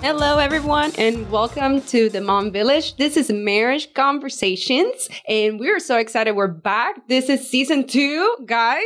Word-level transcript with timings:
Hello, 0.00 0.38
everyone, 0.38 0.92
and 0.96 1.28
welcome 1.28 1.82
to 1.82 2.08
the 2.08 2.20
Mom 2.20 2.52
Village. 2.52 2.94
This 2.96 3.16
is 3.16 3.30
Marriage 3.30 3.92
Conversations, 3.94 5.08
and 5.28 5.58
we're 5.58 5.80
so 5.80 5.98
excited 5.98 6.36
we're 6.36 6.46
back. 6.46 7.08
This 7.08 7.28
is 7.28 7.50
season 7.50 7.84
two, 7.84 8.36
guys. 8.46 8.84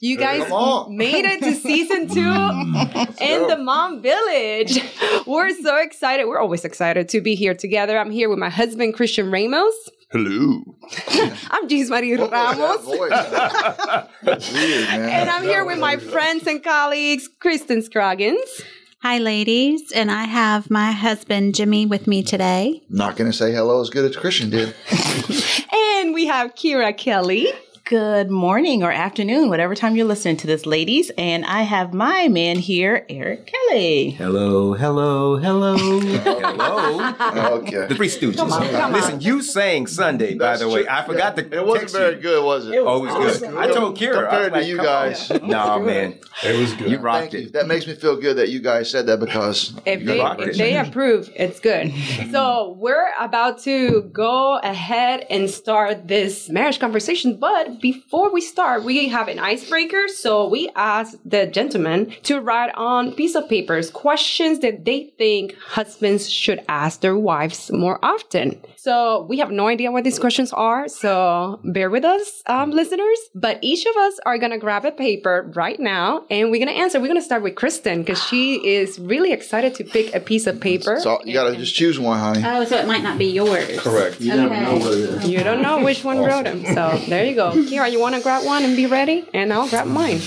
You 0.00 0.16
guys 0.16 0.50
made 0.88 1.26
it 1.26 1.40
to 1.40 1.54
season 1.54 2.08
two 2.14 3.22
in 3.22 3.48
the 3.48 3.58
Mom 3.58 4.00
Village. 4.00 4.80
We're 5.26 5.50
so 5.62 5.76
excited. 5.76 6.24
We're 6.26 6.38
always 6.40 6.64
excited 6.64 7.08
to 7.10 7.20
be 7.20 7.34
here 7.34 7.54
together. 7.54 7.98
I'm 7.98 8.10
here 8.10 8.28
with 8.30 8.38
my 8.38 8.48
husband, 8.50 8.94
Christian 8.94 9.30
Ramos. 9.30 9.74
Hello. 10.10 10.62
I'm 11.50 11.68
Jeez 11.68 11.90
Marie 11.90 12.14
Ramos. 12.14 12.86
Weird, 12.86 13.10
man. 13.10 14.08
And 14.22 15.28
I'm 15.28 15.42
here 15.42 15.64
with 15.64 15.78
my 15.78 15.96
friends 15.96 16.46
and 16.46 16.62
colleagues, 16.64 17.28
Kristen 17.40 17.82
Scroggins. 17.82 18.62
Hi, 19.02 19.18
ladies, 19.18 19.92
and 19.92 20.10
I 20.10 20.24
have 20.24 20.70
my 20.70 20.90
husband 20.90 21.54
Jimmy 21.54 21.84
with 21.84 22.06
me 22.06 22.22
today. 22.22 22.82
Not 22.88 23.16
going 23.16 23.30
to 23.30 23.36
say 23.36 23.52
hello 23.52 23.80
as 23.82 23.90
good 23.90 24.10
as 24.10 24.16
Christian 24.16 24.50
did. 24.50 24.74
And 25.98 26.12
we 26.12 26.26
have 26.26 26.54
Kira 26.54 26.96
Kelly. 26.96 27.48
Good 27.88 28.32
morning 28.32 28.82
or 28.82 28.90
afternoon, 28.90 29.48
whatever 29.48 29.76
time 29.76 29.94
you're 29.94 30.06
listening 30.08 30.36
to 30.38 30.48
this, 30.48 30.66
ladies. 30.66 31.12
And 31.16 31.44
I 31.44 31.62
have 31.62 31.94
my 31.94 32.26
man 32.26 32.56
here, 32.56 33.06
Eric 33.08 33.46
Kelly. 33.46 34.10
Hello, 34.10 34.72
hello, 34.74 35.36
hello, 35.36 35.76
hello. 36.00 37.14
Okay. 37.58 37.86
The 37.86 37.94
Three 37.94 38.08
Stooges. 38.08 38.92
Listen, 38.92 39.20
you 39.20 39.40
sang 39.40 39.86
Sunday, 39.86 40.34
by 40.34 40.46
That's 40.46 40.62
the 40.62 40.68
way. 40.68 40.82
true. 40.82 40.92
I 40.92 41.04
forgot 41.04 41.36
Yeah. 41.36 41.44
to. 41.44 41.56
It 41.58 41.64
wasn't 41.64 41.90
very 41.92 42.14
you. 42.16 42.22
good, 42.22 42.44
was 42.44 42.66
it? 42.66 42.74
Oh, 42.76 43.04
it 43.06 43.20
was 43.20 43.38
good. 43.38 43.54
I 43.54 43.68
told 43.68 43.96
Kira. 43.96 44.16
I 44.16 44.40
was 44.40 44.46
Compared 44.48 44.54
to 44.54 44.64
you 44.68 44.76
come 44.78 44.86
on. 44.86 44.92
guys. 44.92 45.30
Nah, 45.44 45.78
man. 45.78 46.18
It 46.44 46.58
was 46.58 46.72
good. 46.72 46.90
You 46.90 46.98
rocked 46.98 47.30
Thank 47.30 47.32
you. 47.34 47.38
it. 47.50 47.52
That 47.52 47.68
makes 47.68 47.86
me 47.86 47.94
feel 47.94 48.16
good 48.16 48.34
that 48.38 48.48
you 48.48 48.58
guys 48.58 48.90
said 48.90 49.06
that 49.06 49.20
because 49.20 49.74
If 49.86 50.00
You 50.00 50.06
they, 50.06 50.18
rocked 50.18 50.40
if 50.42 50.48
it. 50.48 50.58
they 50.58 50.76
approve, 50.76 51.30
it's 51.36 51.60
good. 51.60 51.94
so 52.32 52.74
we're 52.80 53.12
about 53.20 53.60
to 53.60 54.02
go 54.12 54.58
ahead 54.58 55.24
and 55.30 55.48
start 55.48 56.08
this 56.08 56.48
marriage 56.50 56.80
conversation. 56.80 57.36
But 57.38 57.75
before 57.80 58.32
we 58.32 58.40
start, 58.40 58.84
we 58.84 59.08
have 59.08 59.28
an 59.28 59.38
icebreaker. 59.38 60.08
So 60.08 60.48
we 60.48 60.70
ask 60.74 61.16
the 61.24 61.46
gentlemen 61.46 62.14
to 62.24 62.40
write 62.40 62.74
on 62.74 63.12
piece 63.12 63.34
of 63.34 63.48
papers 63.48 63.90
questions 63.90 64.60
that 64.60 64.84
they 64.84 65.12
think 65.18 65.54
husbands 65.56 66.30
should 66.30 66.64
ask 66.68 67.00
their 67.00 67.16
wives 67.16 67.70
more 67.70 67.98
often. 68.04 68.60
So 68.86 69.26
we 69.28 69.38
have 69.38 69.50
no 69.50 69.66
idea 69.66 69.90
what 69.90 70.04
these 70.04 70.20
questions 70.20 70.52
are. 70.52 70.86
So 70.86 71.58
bear 71.64 71.90
with 71.90 72.04
us, 72.04 72.44
um, 72.46 72.70
listeners. 72.70 73.18
But 73.34 73.58
each 73.60 73.84
of 73.84 73.96
us 73.96 74.20
are 74.24 74.38
gonna 74.38 74.58
grab 74.58 74.84
a 74.84 74.92
paper 74.92 75.50
right 75.56 75.80
now, 75.80 76.22
and 76.30 76.52
we're 76.52 76.60
gonna 76.64 76.78
answer. 76.84 77.00
We're 77.00 77.08
gonna 77.08 77.20
start 77.30 77.42
with 77.42 77.56
Kristen 77.56 78.02
because 78.02 78.22
she 78.22 78.64
is 78.64 79.00
really 79.00 79.32
excited 79.32 79.74
to 79.74 79.82
pick 79.82 80.14
a 80.14 80.20
piece 80.20 80.46
of 80.46 80.60
paper. 80.60 81.00
so 81.00 81.18
you 81.24 81.32
got 81.34 81.50
to 81.50 81.56
just 81.56 81.74
choose 81.74 81.98
one, 81.98 82.16
honey. 82.20 82.44
Oh, 82.46 82.64
so 82.64 82.76
it 82.76 82.86
might 82.86 83.02
not 83.02 83.18
be 83.18 83.26
yours. 83.26 83.76
Correct. 83.80 84.20
You 84.20 84.36
never 84.36 84.54
know 84.54 84.76
what 84.76 84.92
it 84.96 85.26
You 85.26 85.42
don't 85.42 85.62
know 85.62 85.82
which 85.82 86.04
one 86.04 86.18
wrote 86.20 86.44
them. 86.44 86.64
So 86.64 86.96
there 87.08 87.26
you 87.26 87.34
go. 87.34 87.50
Kira, 87.50 87.90
you 87.90 87.98
want 87.98 88.14
to 88.14 88.20
grab 88.20 88.44
one 88.46 88.62
and 88.62 88.76
be 88.76 88.86
ready? 88.86 89.24
And 89.34 89.52
I'll 89.52 89.68
grab 89.68 89.88
mine. 89.88 90.20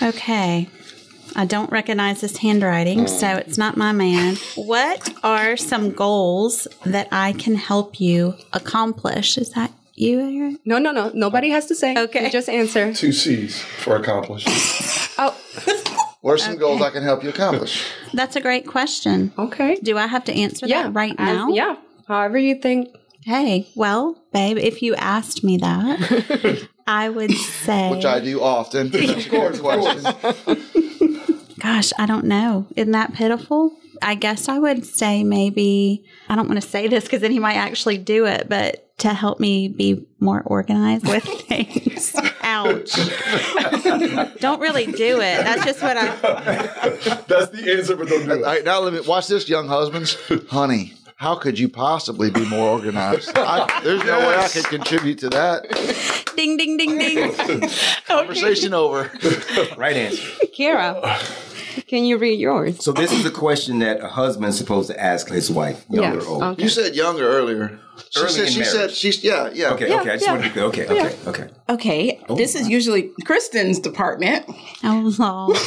Okay. 0.00 0.68
I 1.36 1.44
don't 1.44 1.70
recognize 1.70 2.20
this 2.20 2.36
handwriting, 2.38 3.00
mm. 3.00 3.08
so 3.08 3.28
it's 3.36 3.58
not 3.58 3.76
my 3.76 3.92
man. 3.92 4.36
What 4.56 5.12
are 5.22 5.56
some 5.56 5.90
goals 5.92 6.66
that 6.84 7.08
I 7.12 7.32
can 7.32 7.54
help 7.56 8.00
you 8.00 8.34
accomplish? 8.52 9.38
Is 9.38 9.50
that 9.50 9.72
you, 9.94 10.20
Aaron? 10.20 10.58
No, 10.64 10.78
no, 10.78 10.92
no. 10.92 11.10
Nobody 11.14 11.50
has 11.50 11.66
to 11.66 11.74
say. 11.74 11.96
Okay. 11.96 12.24
You 12.26 12.30
just 12.30 12.48
answer. 12.48 12.92
Two 12.92 13.12
C's 13.12 13.60
for 13.60 13.96
accomplished. 13.96 14.48
Oh, 15.20 15.36
What 16.20 16.34
are 16.34 16.38
some 16.38 16.56
goals 16.58 16.80
I 16.80 16.90
can 16.90 17.02
help 17.02 17.24
you 17.24 17.30
accomplish? 17.30 17.84
That's 18.14 18.36
a 18.36 18.40
great 18.40 18.68
question. 18.68 19.32
okay. 19.36 19.76
Do 19.82 19.98
I 19.98 20.06
have 20.06 20.22
to 20.26 20.32
answer 20.32 20.66
Yeah. 20.68 20.84
that 20.84 20.94
right 20.94 21.10
As- 21.18 21.36
now? 21.36 21.48
yeah. 21.48 21.74
However 22.06 22.38
you 22.38 22.54
think. 22.60 22.88
Hey, 23.24 23.68
well, 23.74 24.16
babe, 24.32 24.56
if 24.58 24.82
you 24.82 24.94
asked 24.94 25.44
me 25.44 25.56
that, 25.58 26.68
I 26.86 27.08
would 27.08 27.32
say, 27.32 27.90
Which 27.90 28.04
I 28.04 28.20
do 28.20 28.40
often. 28.42 28.88
That's 28.92 29.26
a 29.26 29.28
good 29.30 29.60
question. 29.60 30.04
gosh, 31.58 31.92
I 31.98 32.06
don't 32.06 32.24
know. 32.24 32.66
Isn't 32.76 32.92
that 32.92 33.12
pitiful? 33.14 33.72
I 34.00 34.14
guess 34.14 34.48
I 34.48 34.58
would 34.58 34.86
say 34.86 35.24
maybe, 35.24 36.04
I 36.28 36.36
don't 36.36 36.48
want 36.48 36.62
to 36.62 36.66
say 36.68 36.86
this 36.88 37.04
because 37.04 37.20
then 37.20 37.32
he 37.32 37.40
might 37.40 37.56
actually 37.56 37.98
do 37.98 38.26
it, 38.26 38.48
but 38.48 38.96
to 38.98 39.08
help 39.08 39.40
me 39.40 39.68
be 39.68 40.06
more 40.20 40.42
organized 40.46 41.06
with 41.06 41.24
things. 41.24 42.14
Ouch. 42.42 42.92
don't 44.40 44.60
really 44.60 44.86
do 44.86 45.16
it. 45.20 45.44
That's 45.44 45.64
just 45.64 45.82
what 45.82 45.96
I, 45.96 46.06
That's 47.26 47.48
the 47.50 47.74
answer, 47.76 47.96
but 47.96 48.08
don't 48.08 48.24
do 48.26 48.32
it. 48.34 48.42
right, 48.42 48.64
now 48.64 48.80
let 48.80 48.92
me 48.92 49.00
watch 49.00 49.26
this, 49.26 49.48
young 49.48 49.66
husbands. 49.68 50.16
Honey, 50.48 50.94
how 51.18 51.34
could 51.34 51.58
you 51.58 51.68
possibly 51.68 52.30
be 52.30 52.44
more 52.48 52.68
organized? 52.70 53.32
I, 53.34 53.80
there's 53.82 54.04
no 54.04 54.18
way 54.20 54.36
I 54.36 54.46
could 54.48 54.64
contribute 54.66 55.18
to 55.18 55.28
that. 55.30 55.64
ding, 56.36 56.56
ding, 56.56 56.76
ding, 56.76 56.96
ding. 56.96 57.68
Conversation 58.06 58.72
over. 58.72 59.10
Right 59.76 59.96
answer. 59.96 60.22
Kira, 60.56 61.02
can 61.88 62.04
you 62.04 62.18
read 62.18 62.38
yours? 62.38 62.84
So 62.84 62.92
this 62.92 63.10
is 63.10 63.24
a 63.26 63.32
question 63.32 63.80
that 63.80 64.00
a 64.00 64.06
husband's 64.06 64.56
supposed 64.58 64.90
to 64.90 65.00
ask 65.00 65.28
his 65.28 65.50
wife, 65.50 65.84
young 65.90 66.04
Yeah. 66.04 66.14
or 66.20 66.26
old. 66.26 66.42
Okay. 66.44 66.62
You 66.62 66.68
said 66.68 66.94
younger 66.94 67.28
earlier. 67.28 67.80
She 68.10 68.20
Early 68.20 68.30
said. 68.30 68.46
in 68.46 68.52
She 68.52 68.64
said. 68.64 68.76
marriage. 68.76 68.94
She's. 68.94 69.24
Yeah. 69.24 69.50
Yeah. 69.52 69.70
Okay, 69.72 69.88
Yeah, 69.88 70.00
okay. 70.00 70.10
I 70.10 70.14
just 70.14 70.24
yeah. 70.26 70.32
wanted 70.34 70.48
to 70.50 70.54
be 70.54 70.60
okay, 70.60 70.86
okay, 70.86 71.16
okay. 71.26 71.48
Okay, 71.68 72.20
oh. 72.28 72.36
this 72.36 72.54
is 72.54 72.68
usually 72.68 73.10
Kristen's 73.24 73.80
department, 73.80 74.46
Oh, 74.84 75.12
Lord. 75.18 75.58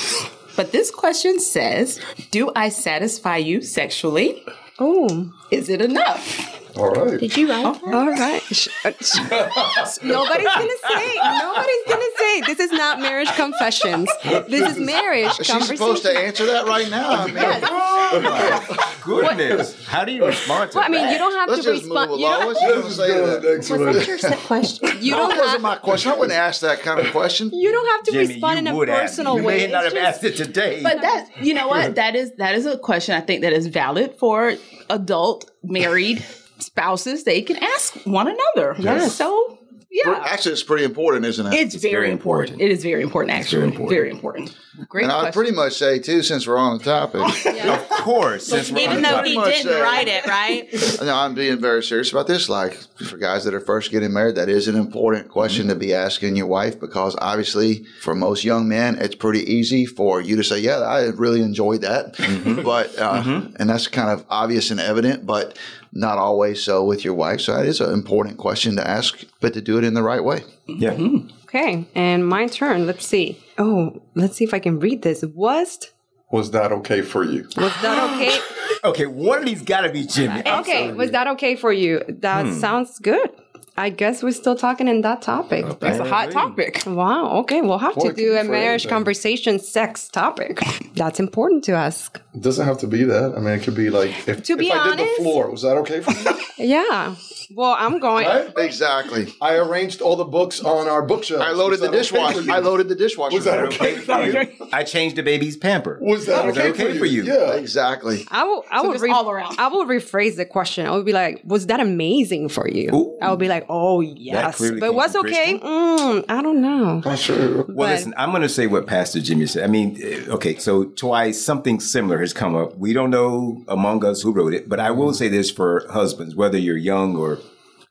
but 0.56 0.72
this 0.72 0.92
question 0.92 1.42
says 1.42 2.00
Do 2.32 2.52
I 2.56 2.70
satisfy 2.70 3.36
you 3.36 3.62
sexually? 3.62 4.46
Oh, 4.84 5.32
Is 5.52 5.70
it 5.70 5.80
enough? 5.80 6.60
All 6.82 7.06
right. 7.06 7.20
Did 7.20 7.38
you 7.38 7.50
write 7.50 7.64
that? 7.82 7.94
all 7.94 8.10
right. 8.10 8.42
Sh- 8.52 8.68
uh, 8.84 8.92
sh- 9.02 10.04
nobody's 10.04 10.48
gonna 10.48 10.82
say. 10.90 11.16
Nobody's 11.16 11.86
gonna 11.88 12.06
say. 12.18 12.42
This 12.42 12.60
is 12.60 12.72
not 12.72 13.00
marriage 13.00 13.30
confessions. 13.36 14.10
This 14.24 14.72
is 14.72 14.78
marriage 14.80 15.34
She's 15.36 15.48
conversation. 15.48 15.78
supposed 15.78 16.04
to 16.04 16.18
answer 16.18 16.46
that 16.48 16.66
right 16.66 16.90
now. 16.90 17.10
I 17.12 17.26
mean, 17.28 18.92
Goodness. 19.04 19.86
How 19.86 20.06
do 20.06 20.12
you 20.12 20.26
respond 20.26 20.72
to 20.72 20.78
Well, 20.78 20.86
I 20.86 20.90
mean, 20.90 21.10
you 21.12 21.18
don't 21.18 21.34
have 21.34 21.50
let's 21.50 21.64
to 21.66 21.72
just 21.74 21.86
move 21.86 21.98
respond. 21.98 22.20
You 22.22 22.28
along. 22.28 22.40
don't, 22.40 22.48
What's 22.48 22.60
gonna 22.62 22.76
Let's 22.82 22.96
say 22.96 23.08
go 23.08 23.14
to 23.14 23.22
to 23.22 23.28
that? 23.32 23.42
the 23.42 23.54
next 23.56 23.70
Was 23.70 23.96
that 23.96 24.08
your 24.08 24.18
set 24.18 24.38
question? 24.40 24.90
you 25.02 25.12
don't 25.12 25.30
That 25.30 25.38
wasn't 25.38 25.52
have. 25.54 25.62
my 25.62 25.76
question. 25.78 26.12
I 26.12 26.16
wouldn't 26.16 26.34
ask 26.38 26.62
that 26.62 26.80
kind 26.82 27.00
of 27.00 27.12
question. 27.12 27.50
You 27.54 27.72
don't 27.72 27.88
have 27.88 28.04
to 28.04 28.12
Jimmy, 28.12 28.28
respond 28.28 28.60
in 28.60 28.68
a 28.68 28.86
personal 28.86 29.38
You 29.38 29.44
way. 29.44 29.62
You 29.62 29.68
may 29.68 29.72
not 29.72 29.86
It's 29.86 29.94
have 29.94 30.04
just- 30.04 30.24
asked 30.24 30.24
it 30.42 30.44
today. 30.46 30.82
But 30.84 31.02
that, 31.02 31.30
you 31.42 31.54
know 31.54 31.68
what? 31.68 31.96
That 31.96 32.16
is 32.16 32.32
that 32.38 32.56
is 32.56 32.66
a 32.66 32.78
question 32.78 33.16
I 33.16 33.22
think 33.22 33.42
that 33.42 33.54
is 33.54 33.68
valid 33.68 34.16
for 34.20 34.54
adult 34.90 35.50
married 35.64 36.24
spouses. 36.62 37.24
They 37.24 37.42
can 37.42 37.58
ask 37.58 37.96
one 38.06 38.28
another. 38.28 38.76
Yes. 38.80 39.16
So 39.16 39.58
yeah, 39.94 40.24
Actually, 40.26 40.54
it's 40.54 40.64
pretty 40.64 40.86
important, 40.86 41.26
isn't 41.26 41.48
it? 41.48 41.54
it's, 41.54 41.76
very, 41.76 41.92
very 41.96 42.12
important. 42.12 42.52
important. 42.52 42.72
It 42.72 42.74
is 42.74 42.82
very 42.82 43.02
important. 43.02 43.38
Actually, 43.38 43.60
very 43.60 43.72
important. 43.72 43.90
Very 43.90 44.10
important. 44.10 44.58
Great 44.88 45.04
and 45.04 45.12
I'd 45.12 45.34
pretty 45.34 45.52
much 45.52 45.74
say 45.74 46.00
too, 46.00 46.24
since 46.24 46.48
we're 46.48 46.58
on 46.58 46.78
the 46.78 46.84
topic, 46.86 47.20
of 47.68 47.90
course, 47.90 48.48
since 48.48 48.72
we're 48.72 48.78
on 48.78 48.84
Even 48.84 48.96
the 49.04 49.10
though 49.10 49.16
topic. 49.18 49.32
he 49.32 49.38
didn't 49.44 49.64
say- 49.64 49.82
write 49.82 50.08
it, 50.08 50.26
right? 50.28 51.02
no, 51.02 51.14
I'm 51.14 51.36
being 51.36 51.60
very 51.60 51.84
serious 51.84 52.10
about 52.10 52.28
this. 52.28 52.48
Like 52.48 52.76
for 53.06 53.18
guys 53.18 53.44
that 53.44 53.54
are 53.54 53.60
first 53.60 53.92
getting 53.92 54.14
married, 54.14 54.36
that 54.36 54.48
is 54.48 54.70
an 54.70 54.76
important 54.78 55.28
question 55.28 55.68
to 55.68 55.76
be 55.76 55.94
asking 55.94 56.38
your 56.38 56.48
wife 56.48 56.80
because 56.80 57.18
obviously, 57.20 57.84
for 58.00 58.16
most 58.16 58.46
young 58.46 58.70
men, 58.70 58.96
it's 58.98 59.16
pretty 59.16 59.42
easy 59.42 59.86
for 59.86 60.22
you 60.22 60.38
to 60.38 60.44
say, 60.44 60.58
"Yeah, 60.60 60.78
I 60.80 61.08
really 61.08 61.42
enjoyed 61.42 61.82
that," 61.82 62.16
but 62.64 62.98
uh, 62.98 63.42
and 63.58 63.70
that's 63.70 63.88
kind 63.88 64.10
of 64.10 64.26
obvious 64.30 64.72
and 64.72 64.80
evident, 64.80 65.26
but 65.26 65.58
not 65.94 66.18
always 66.18 66.64
so 66.64 66.84
with 66.84 67.04
your 67.04 67.14
wife. 67.14 67.42
So 67.42 67.56
that 67.56 67.66
is 67.66 67.82
an 67.82 67.94
important 67.94 68.38
question 68.38 68.76
to 68.78 68.88
ask, 68.88 69.24
but 69.40 69.54
to 69.54 69.62
do 69.62 69.78
it 69.78 69.84
in 69.84 69.94
the 69.94 70.04
right 70.04 70.24
way. 70.24 70.44
Yeah. 70.68 70.92
Mm-hmm. 70.92 71.30
Okay, 71.44 71.86
and 71.96 72.26
my 72.26 72.48
turn. 72.48 72.88
Let's 72.88 73.06
see. 73.06 73.38
Oh, 73.58 74.02
let's 74.16 74.38
see 74.38 74.46
if 74.46 74.54
I 74.54 74.60
can 74.60 74.80
read 74.80 75.02
this. 75.02 75.24
Was 75.24 75.92
Was 76.32 76.52
that 76.52 76.72
okay 76.72 77.02
for 77.02 77.24
you? 77.24 77.44
was 77.58 77.74
that 77.82 78.12
okay? 78.14 78.38
Okay, 78.84 79.06
one 79.06 79.38
of 79.38 79.46
these 79.46 79.62
got 79.62 79.82
to 79.82 79.92
be 79.92 80.08
Jimmy. 80.08 80.42
okay, 80.44 80.92
was 80.92 81.12
that 81.12 81.28
okay 81.28 81.56
for 81.56 81.72
you? 81.72 82.04
That 82.10 82.48
hmm. 82.48 82.54
sounds 82.54 82.98
good. 82.98 83.30
I 83.78 83.90
guess 83.90 84.22
we're 84.22 84.32
still 84.32 84.56
talking 84.56 84.88
in 84.88 85.02
that 85.02 85.22
topic. 85.22 85.80
That's 85.80 86.00
a 86.00 86.04
hot 86.04 86.32
topic. 86.32 86.84
Wow. 86.86 87.40
Okay, 87.40 87.62
we'll 87.62 87.78
have 87.78 87.96
Boy, 87.96 88.10
to 88.10 88.14
do 88.14 88.36
a 88.38 88.44
marriage 88.44 88.86
anything. 88.86 88.90
conversation 88.90 89.60
sex 89.60 90.10
topic. 90.10 90.60
That's 90.96 91.20
important 91.20 91.64
to 91.66 91.74
ask. 91.74 92.20
It 92.34 92.42
doesn't 92.42 92.66
have 92.66 92.78
to 92.80 92.88
be 92.88 93.04
that. 93.04 93.34
I 93.36 93.40
mean, 93.40 93.54
it 93.54 93.64
could 93.64 93.76
be 93.76 93.90
like 93.90 94.28
if, 94.28 94.44
To 94.44 94.56
be 94.58 94.70
if 94.70 94.74
I 94.74 94.84
did 94.92 94.94
honest- 95.02 95.18
the 95.18 95.24
floor, 95.24 95.50
was 95.52 95.62
that 95.64 95.78
okay 95.78 96.00
for 96.02 96.12
you? 96.12 96.38
Yeah. 96.58 97.16
Well, 97.56 97.76
I'm 97.78 97.98
going. 98.00 98.28
right? 98.28 98.54
Exactly. 98.56 99.34
I 99.42 99.56
arranged 99.56 100.00
all 100.00 100.16
the 100.16 100.24
books 100.24 100.62
on 100.64 100.88
our 100.88 101.02
bookshelf. 101.02 101.42
I 101.42 101.52
loaded 101.52 101.80
the 101.80 101.90
dishwasher. 101.90 102.50
I 102.52 102.60
loaded 102.60 102.88
the 102.88 102.94
dishwasher. 102.96 103.36
Was 103.36 103.46
that 103.46 103.60
okay 103.66 103.96
for 103.98 104.22
you? 104.26 104.70
I 104.72 104.84
changed 104.84 105.16
the 105.16 105.24
baby's 105.24 105.58
pamper. 105.58 105.98
Was 106.02 106.28
that 106.28 106.46
Was 106.46 106.56
okay, 106.58 106.72
that 106.72 106.80
okay 106.80 106.98
for 107.00 107.06
you? 107.06 107.24
Yeah. 107.24 107.54
Exactly. 107.54 108.26
I 108.30 108.44
will. 108.44 108.64
I 108.72 108.78
So 108.78 108.84
will. 108.86 108.92
just 108.94 109.04
re- 109.04 109.12
all 109.12 109.30
around. 109.30 109.56
I 109.58 109.68
will 109.70 109.86
rephrase 109.86 110.36
the 110.38 110.46
question. 110.46 110.86
I 110.86 110.92
would 110.92 111.06
be 111.06 111.14
like, 111.14 111.42
"Was 111.44 111.66
that 111.68 111.80
amazing 111.80 112.50
for 112.50 112.70
you?" 112.70 112.90
Ooh. 112.94 113.18
I 113.22 113.32
would 113.32 113.40
be 113.40 113.48
like, 113.50 113.66
"Oh 113.68 114.02
yes," 114.02 114.60
but 114.60 114.80
came 114.80 114.94
what's 114.96 115.16
okay? 115.16 115.58
Mm, 115.60 116.26
I 116.30 116.42
don't 116.44 116.62
know. 116.62 117.00
Not 117.04 117.18
sure. 117.20 117.64
Well, 117.64 117.66
But- 117.68 117.76
listen, 117.90 118.14
I'm 118.18 118.30
going 118.30 118.44
to 118.44 118.50
say 118.50 118.68
what 118.68 118.86
Pastor 118.88 119.20
Jimmy 119.20 119.48
said. 119.48 119.64
I 119.64 119.68
mean, 119.68 119.98
eh, 120.02 120.26
okay, 120.30 120.58
so 120.58 120.86
twice 120.86 121.42
something 121.42 121.80
similar 121.80 122.21
has 122.22 122.34
come 122.34 122.56
up. 122.56 122.78
We 122.78 122.94
don't 122.94 123.10
know 123.10 123.64
among 123.68 124.06
us 124.06 124.22
who 124.22 124.32
wrote 124.32 124.54
it, 124.54 124.70
but 124.70 124.80
I 124.80 124.92
will 124.92 125.14
say 125.14 125.28
this 125.28 125.52
for 125.52 125.86
husbands, 125.92 126.36
whether 126.36 126.58
you're 126.58 126.78
young 126.78 127.16
or 127.16 127.40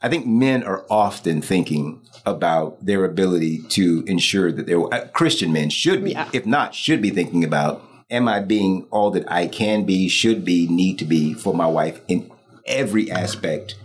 I 0.02 0.08
think 0.08 0.26
men 0.26 0.62
are 0.62 0.84
often 0.90 1.42
thinking 1.42 2.00
about 2.24 2.84
their 2.84 3.04
ability 3.04 3.58
to 3.70 4.02
ensure 4.06 4.50
that 4.52 4.66
they're 4.66 4.92
uh, 4.94 5.08
Christian 5.08 5.52
men 5.52 5.68
should 5.70 6.02
be, 6.04 6.12
Yeah. 6.12 6.28
if 6.32 6.46
not, 6.46 6.74
should 6.74 7.02
be 7.02 7.10
thinking 7.10 7.44
about 7.44 7.82
am 8.10 8.26
I 8.26 8.40
being 8.40 8.86
all 8.90 9.10
that 9.12 9.30
I 9.30 9.46
can 9.46 9.84
be, 9.84 10.08
should 10.08 10.44
be, 10.44 10.66
need 10.68 10.98
to 11.00 11.04
be 11.04 11.34
for 11.34 11.54
my 11.54 11.66
wife 11.66 12.00
in 12.08 12.30
every 12.66 13.10
aspect 13.10 13.76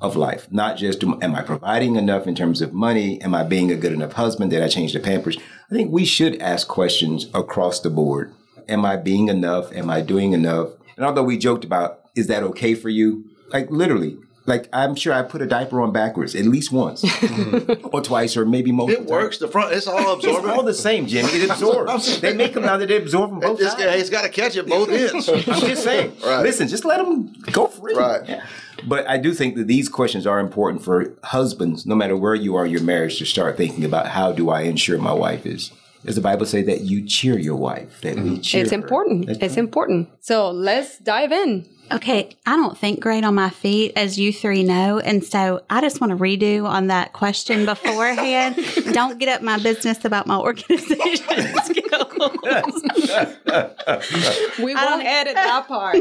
of 0.00 0.16
life. 0.16 0.46
Not 0.50 0.76
just 0.76 1.02
am 1.02 1.34
I 1.34 1.42
providing 1.42 1.96
enough 1.96 2.26
in 2.26 2.34
terms 2.34 2.60
of 2.62 2.72
money? 2.72 3.20
Am 3.20 3.34
I 3.34 3.42
being 3.42 3.70
a 3.70 3.76
good 3.76 3.92
enough 3.92 4.12
husband? 4.12 4.50
Did 4.50 4.62
I 4.62 4.68
change 4.68 4.92
the 4.92 5.00
pampers? 5.00 5.36
I 5.70 5.74
think 5.74 5.90
we 5.92 6.04
should 6.04 6.40
ask 6.40 6.66
questions 6.68 7.26
across 7.34 7.80
the 7.80 7.90
board. 7.90 8.32
Am 8.68 8.84
I 8.84 8.96
being 8.96 9.28
enough? 9.28 9.72
Am 9.72 9.88
I 9.90 10.00
doing 10.00 10.32
enough? 10.32 10.70
And 10.96 11.04
although 11.06 11.22
we 11.24 11.38
joked 11.38 11.64
about, 11.64 12.00
is 12.14 12.26
that 12.26 12.42
okay 12.42 12.74
for 12.74 12.88
you? 12.88 13.24
Like 13.52 13.70
literally, 13.70 14.18
like 14.46 14.68
I'm 14.72 14.94
sure 14.94 15.12
I 15.12 15.22
put 15.22 15.40
a 15.42 15.46
diaper 15.46 15.80
on 15.80 15.92
backwards 15.92 16.34
at 16.34 16.44
least 16.44 16.70
once 16.72 17.04
or 17.92 18.02
twice 18.02 18.36
or 18.36 18.44
maybe 18.44 18.72
multiple 18.72 19.04
times. 19.04 19.10
It 19.10 19.12
works. 19.12 19.38
The 19.38 19.48
front, 19.48 19.72
it's 19.74 19.86
all 19.86 19.96
times. 20.20 20.24
It's 20.24 20.46
all 20.46 20.62
the 20.62 20.74
same, 20.74 21.06
Jimmy. 21.06 21.28
It 21.30 21.50
absorbs. 21.50 22.20
they 22.20 22.34
make 22.34 22.54
them 22.54 22.64
now 22.64 22.76
that 22.76 22.88
they 22.88 22.96
absorb 22.96 23.30
from 23.30 23.40
both 23.40 23.60
It's, 23.60 23.72
sides. 23.72 24.00
it's 24.02 24.10
got 24.10 24.22
to 24.22 24.28
catch 24.28 24.56
it 24.56 24.66
both 24.66 24.90
ends. 24.90 25.28
I'm 25.48 25.60
just 25.60 25.82
saying. 25.84 26.12
Right. 26.24 26.42
Listen, 26.42 26.68
just 26.68 26.84
let 26.84 26.98
them 26.98 27.32
go 27.52 27.66
free. 27.68 27.94
Right. 27.94 28.28
Yeah. 28.28 28.44
But 28.86 29.08
I 29.08 29.18
do 29.18 29.32
think 29.34 29.56
that 29.56 29.66
these 29.66 29.88
questions 29.88 30.26
are 30.26 30.38
important 30.40 30.82
for 30.84 31.14
husbands, 31.24 31.84
no 31.86 31.94
matter 31.94 32.16
where 32.16 32.34
you 32.34 32.54
are 32.56 32.64
in 32.66 32.70
your 32.72 32.82
marriage, 32.82 33.18
to 33.18 33.26
start 33.26 33.56
thinking 33.56 33.84
about 33.84 34.08
how 34.08 34.32
do 34.32 34.50
I 34.50 34.62
ensure 34.62 34.98
my 34.98 35.12
wife 35.12 35.46
is. 35.46 35.72
Does 36.04 36.14
the 36.14 36.20
Bible 36.20 36.46
say 36.46 36.62
that 36.62 36.82
you 36.82 37.04
cheer 37.06 37.38
your 37.38 37.56
wife? 37.56 38.00
That 38.02 38.16
we 38.16 38.22
mm-hmm. 38.22 38.40
cheer 38.40 38.62
It's 38.62 38.70
her? 38.70 38.76
important. 38.76 39.26
That's 39.26 39.38
It's 39.40 39.52
right. 39.52 39.58
important. 39.58 40.08
So 40.20 40.50
let's 40.50 40.98
dive 40.98 41.32
in. 41.32 41.68
Okay, 41.90 42.36
I 42.44 42.56
don't 42.56 42.76
think 42.76 43.00
great 43.00 43.24
on 43.24 43.34
my 43.34 43.48
feet, 43.48 43.92
as 43.96 44.18
you 44.18 44.30
three 44.30 44.62
know. 44.62 44.98
And 44.98 45.24
so 45.24 45.62
I 45.70 45.80
just 45.80 46.02
want 46.02 46.10
to 46.10 46.16
redo 46.18 46.64
on 46.66 46.88
that 46.88 47.14
question 47.14 47.64
beforehand. 47.64 48.56
don't 48.92 49.18
get 49.18 49.28
up 49.30 49.42
my 49.42 49.58
business 49.58 50.04
about 50.04 50.26
my 50.26 50.36
organization 50.38 51.16
skills. 51.64 52.07
We 54.58 54.74
won't 54.74 55.04
edit 55.04 55.34
that 55.34 55.68
part. 55.68 55.96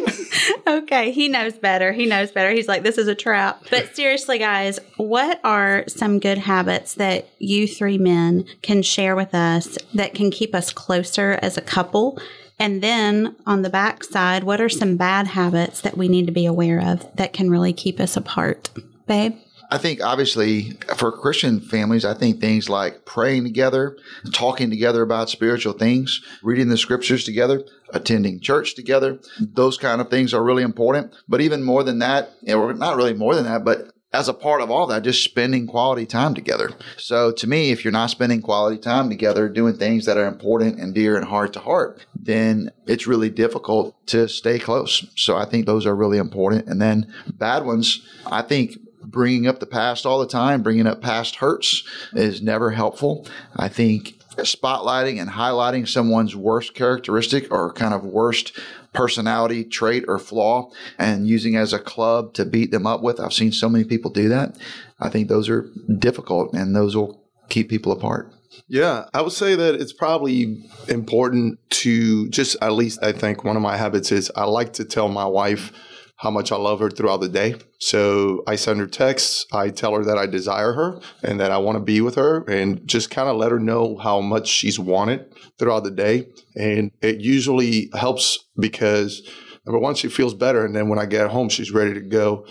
okay, 0.83 1.11
he 1.11 1.29
knows 1.29 1.53
better. 1.53 1.93
He 1.93 2.05
knows 2.05 2.31
better. 2.31 2.51
He's 2.51 2.67
like, 2.67 2.83
this 2.83 2.97
is 2.97 3.07
a 3.07 3.15
trap. 3.15 3.63
But 3.69 3.95
seriously, 3.95 4.39
guys, 4.39 4.79
what 4.97 5.39
are 5.43 5.83
some 5.87 6.19
good 6.19 6.39
habits 6.39 6.95
that 6.95 7.29
you 7.39 7.67
three 7.67 7.97
men 7.97 8.45
can 8.61 8.81
share 8.81 9.15
with 9.15 9.35
us 9.35 9.77
that 9.93 10.13
can 10.13 10.31
keep 10.31 10.55
us 10.55 10.73
closer 10.73 11.39
as 11.41 11.57
a 11.57 11.61
couple? 11.61 12.19
And 12.59 12.81
then 12.81 13.35
on 13.45 13.61
the 13.61 13.69
back 13.69 14.03
side, 14.03 14.43
what 14.43 14.59
are 14.59 14.69
some 14.69 14.97
bad 14.97 15.27
habits 15.27 15.81
that 15.81 15.97
we 15.97 16.07
need 16.07 16.25
to 16.25 16.31
be 16.31 16.45
aware 16.45 16.81
of 16.81 17.05
that 17.15 17.33
can 17.33 17.49
really 17.49 17.73
keep 17.73 17.99
us 17.99 18.17
apart? 18.17 18.69
Babe? 19.05 19.37
I 19.69 19.77
think 19.77 20.01
obviously 20.01 20.77
for 20.95 21.11
Christian 21.11 21.59
families, 21.59 22.05
I 22.05 22.13
think 22.13 22.39
things 22.39 22.69
like 22.69 23.05
praying 23.05 23.43
together, 23.43 23.97
talking 24.31 24.69
together 24.69 25.01
about 25.01 25.29
spiritual 25.29 25.73
things, 25.73 26.21
reading 26.41 26.69
the 26.69 26.77
scriptures 26.77 27.25
together, 27.25 27.63
attending 27.89 28.39
church 28.39 28.75
together, 28.75 29.19
those 29.39 29.77
kind 29.77 29.99
of 29.99 30.09
things 30.09 30.33
are 30.33 30.43
really 30.43 30.63
important. 30.63 31.13
But 31.27 31.41
even 31.41 31.63
more 31.63 31.83
than 31.83 31.99
that, 31.99 32.31
or 32.47 32.73
not 32.73 32.95
really 32.95 33.13
more 33.13 33.35
than 33.35 33.43
that, 33.45 33.65
but 33.65 33.91
as 34.13 34.29
a 34.29 34.33
part 34.33 34.61
of 34.61 34.71
all 34.71 34.87
that, 34.87 35.03
just 35.03 35.23
spending 35.23 35.67
quality 35.67 36.05
time 36.05 36.33
together. 36.33 36.71
So 36.95 37.33
to 37.33 37.45
me, 37.45 37.71
if 37.71 37.83
you're 37.83 37.91
not 37.91 38.09
spending 38.09 38.41
quality 38.41 38.77
time 38.77 39.09
together, 39.09 39.49
doing 39.49 39.75
things 39.75 40.05
that 40.05 40.17
are 40.17 40.27
important 40.27 40.79
and 40.79 40.95
dear 40.95 41.17
and 41.17 41.25
heart 41.25 41.53
to 41.53 41.59
heart, 41.59 42.05
then 42.15 42.71
it's 42.85 43.05
really 43.05 43.29
difficult 43.29 43.95
to 44.07 44.29
stay 44.29 44.59
close. 44.59 45.05
So 45.17 45.35
I 45.35 45.43
think 45.43 45.65
those 45.65 45.85
are 45.85 45.95
really 45.95 46.17
important. 46.17 46.67
And 46.67 46.81
then 46.81 47.13
bad 47.33 47.65
ones, 47.65 48.01
I 48.25 48.43
think 48.43 48.77
bringing 49.09 49.47
up 49.47 49.59
the 49.59 49.65
past 49.65 50.05
all 50.05 50.19
the 50.19 50.27
time, 50.27 50.63
bringing 50.63 50.87
up 50.87 51.01
past 51.01 51.37
hurts 51.37 51.83
is 52.13 52.41
never 52.41 52.71
helpful. 52.71 53.27
I 53.55 53.67
think 53.67 54.19
spotlighting 54.37 55.19
and 55.19 55.31
highlighting 55.31 55.87
someone's 55.87 56.35
worst 56.35 56.75
characteristic 56.75 57.51
or 57.51 57.73
kind 57.73 57.93
of 57.93 58.05
worst 58.05 58.57
personality 58.93 59.63
trait 59.63 60.05
or 60.07 60.19
flaw 60.19 60.71
and 60.97 61.27
using 61.27 61.55
as 61.55 61.73
a 61.73 61.79
club 61.79 62.33
to 62.33 62.45
beat 62.45 62.71
them 62.71 62.87
up 62.87 63.01
with. 63.01 63.19
I've 63.19 63.33
seen 63.33 63.51
so 63.51 63.69
many 63.69 63.83
people 63.83 64.11
do 64.11 64.29
that. 64.29 64.55
I 64.99 65.09
think 65.09 65.27
those 65.27 65.49
are 65.49 65.69
difficult 65.97 66.53
and 66.53 66.75
those 66.75 66.95
will 66.95 67.23
keep 67.49 67.69
people 67.69 67.91
apart. 67.91 68.31
Yeah, 68.67 69.05
I 69.13 69.21
would 69.21 69.33
say 69.33 69.55
that 69.55 69.75
it's 69.75 69.93
probably 69.93 70.63
important 70.87 71.59
to 71.69 72.27
just 72.29 72.57
at 72.61 72.73
least 72.73 73.03
I 73.03 73.11
think 73.11 73.43
one 73.43 73.55
of 73.55 73.61
my 73.61 73.77
habits 73.77 74.11
is 74.11 74.31
I 74.35 74.45
like 74.45 74.73
to 74.73 74.85
tell 74.85 75.09
my 75.09 75.25
wife 75.25 75.71
how 76.17 76.31
much 76.31 76.51
I 76.51 76.55
love 76.55 76.79
her 76.79 76.89
throughout 76.89 77.21
the 77.21 77.29
day. 77.29 77.55
So 77.79 78.43
I 78.47 78.55
send 78.55 78.79
her 78.79 78.87
texts, 78.87 79.45
I 79.53 79.69
tell 79.69 79.93
her 79.95 80.03
that 80.03 80.17
I 80.17 80.25
desire 80.25 80.73
her 80.73 80.99
and 81.23 81.39
that 81.39 81.51
I 81.51 81.57
want 81.59 81.77
to 81.77 81.83
be 81.83 82.01
with 82.01 82.15
her 82.15 82.43
and 82.45 82.85
just 82.87 83.11
kind 83.11 83.29
of 83.29 83.37
let 83.37 83.51
her 83.51 83.59
know 83.59 83.97
how 83.97 84.19
much 84.19 84.47
she's 84.47 84.79
wanted 84.79 85.33
throughout 85.59 85.83
the 85.83 85.91
day. 85.91 86.27
And 86.55 86.91
it 87.01 87.19
usually 87.19 87.91
helps 87.93 88.45
because 88.59 89.21
but 89.67 89.81
once 89.81 89.99
she 89.99 90.07
feels 90.07 90.33
better. 90.33 90.65
And 90.65 90.73
then 90.73 90.87
when 90.87 90.97
I 90.97 91.05
get 91.05 91.29
home, 91.29 91.49
she's 91.49 91.71
ready 91.71 91.93
to 91.93 91.99
go. 91.99 92.45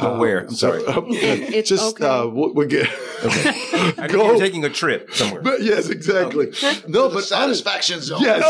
Go 0.00 0.18
where? 0.18 0.40
I'm 0.40 0.54
sorry. 0.54 0.82
It's 0.88 1.68
just 1.68 2.00
okay. 2.00 2.06
uh, 2.06 2.26
we, 2.26 2.52
we 2.52 2.66
get 2.66 2.88
I 3.98 4.06
know 4.06 4.26
you're 4.26 4.38
taking 4.38 4.64
a 4.64 4.70
trip 4.70 5.12
somewhere. 5.14 5.40
But 5.42 5.62
yes, 5.62 5.88
exactly. 5.88 6.52
No, 6.88 7.08
The 7.08 7.14
but 7.14 7.24
satisfaction 7.24 8.00
zone. 8.00 8.20
Yes. 8.22 8.42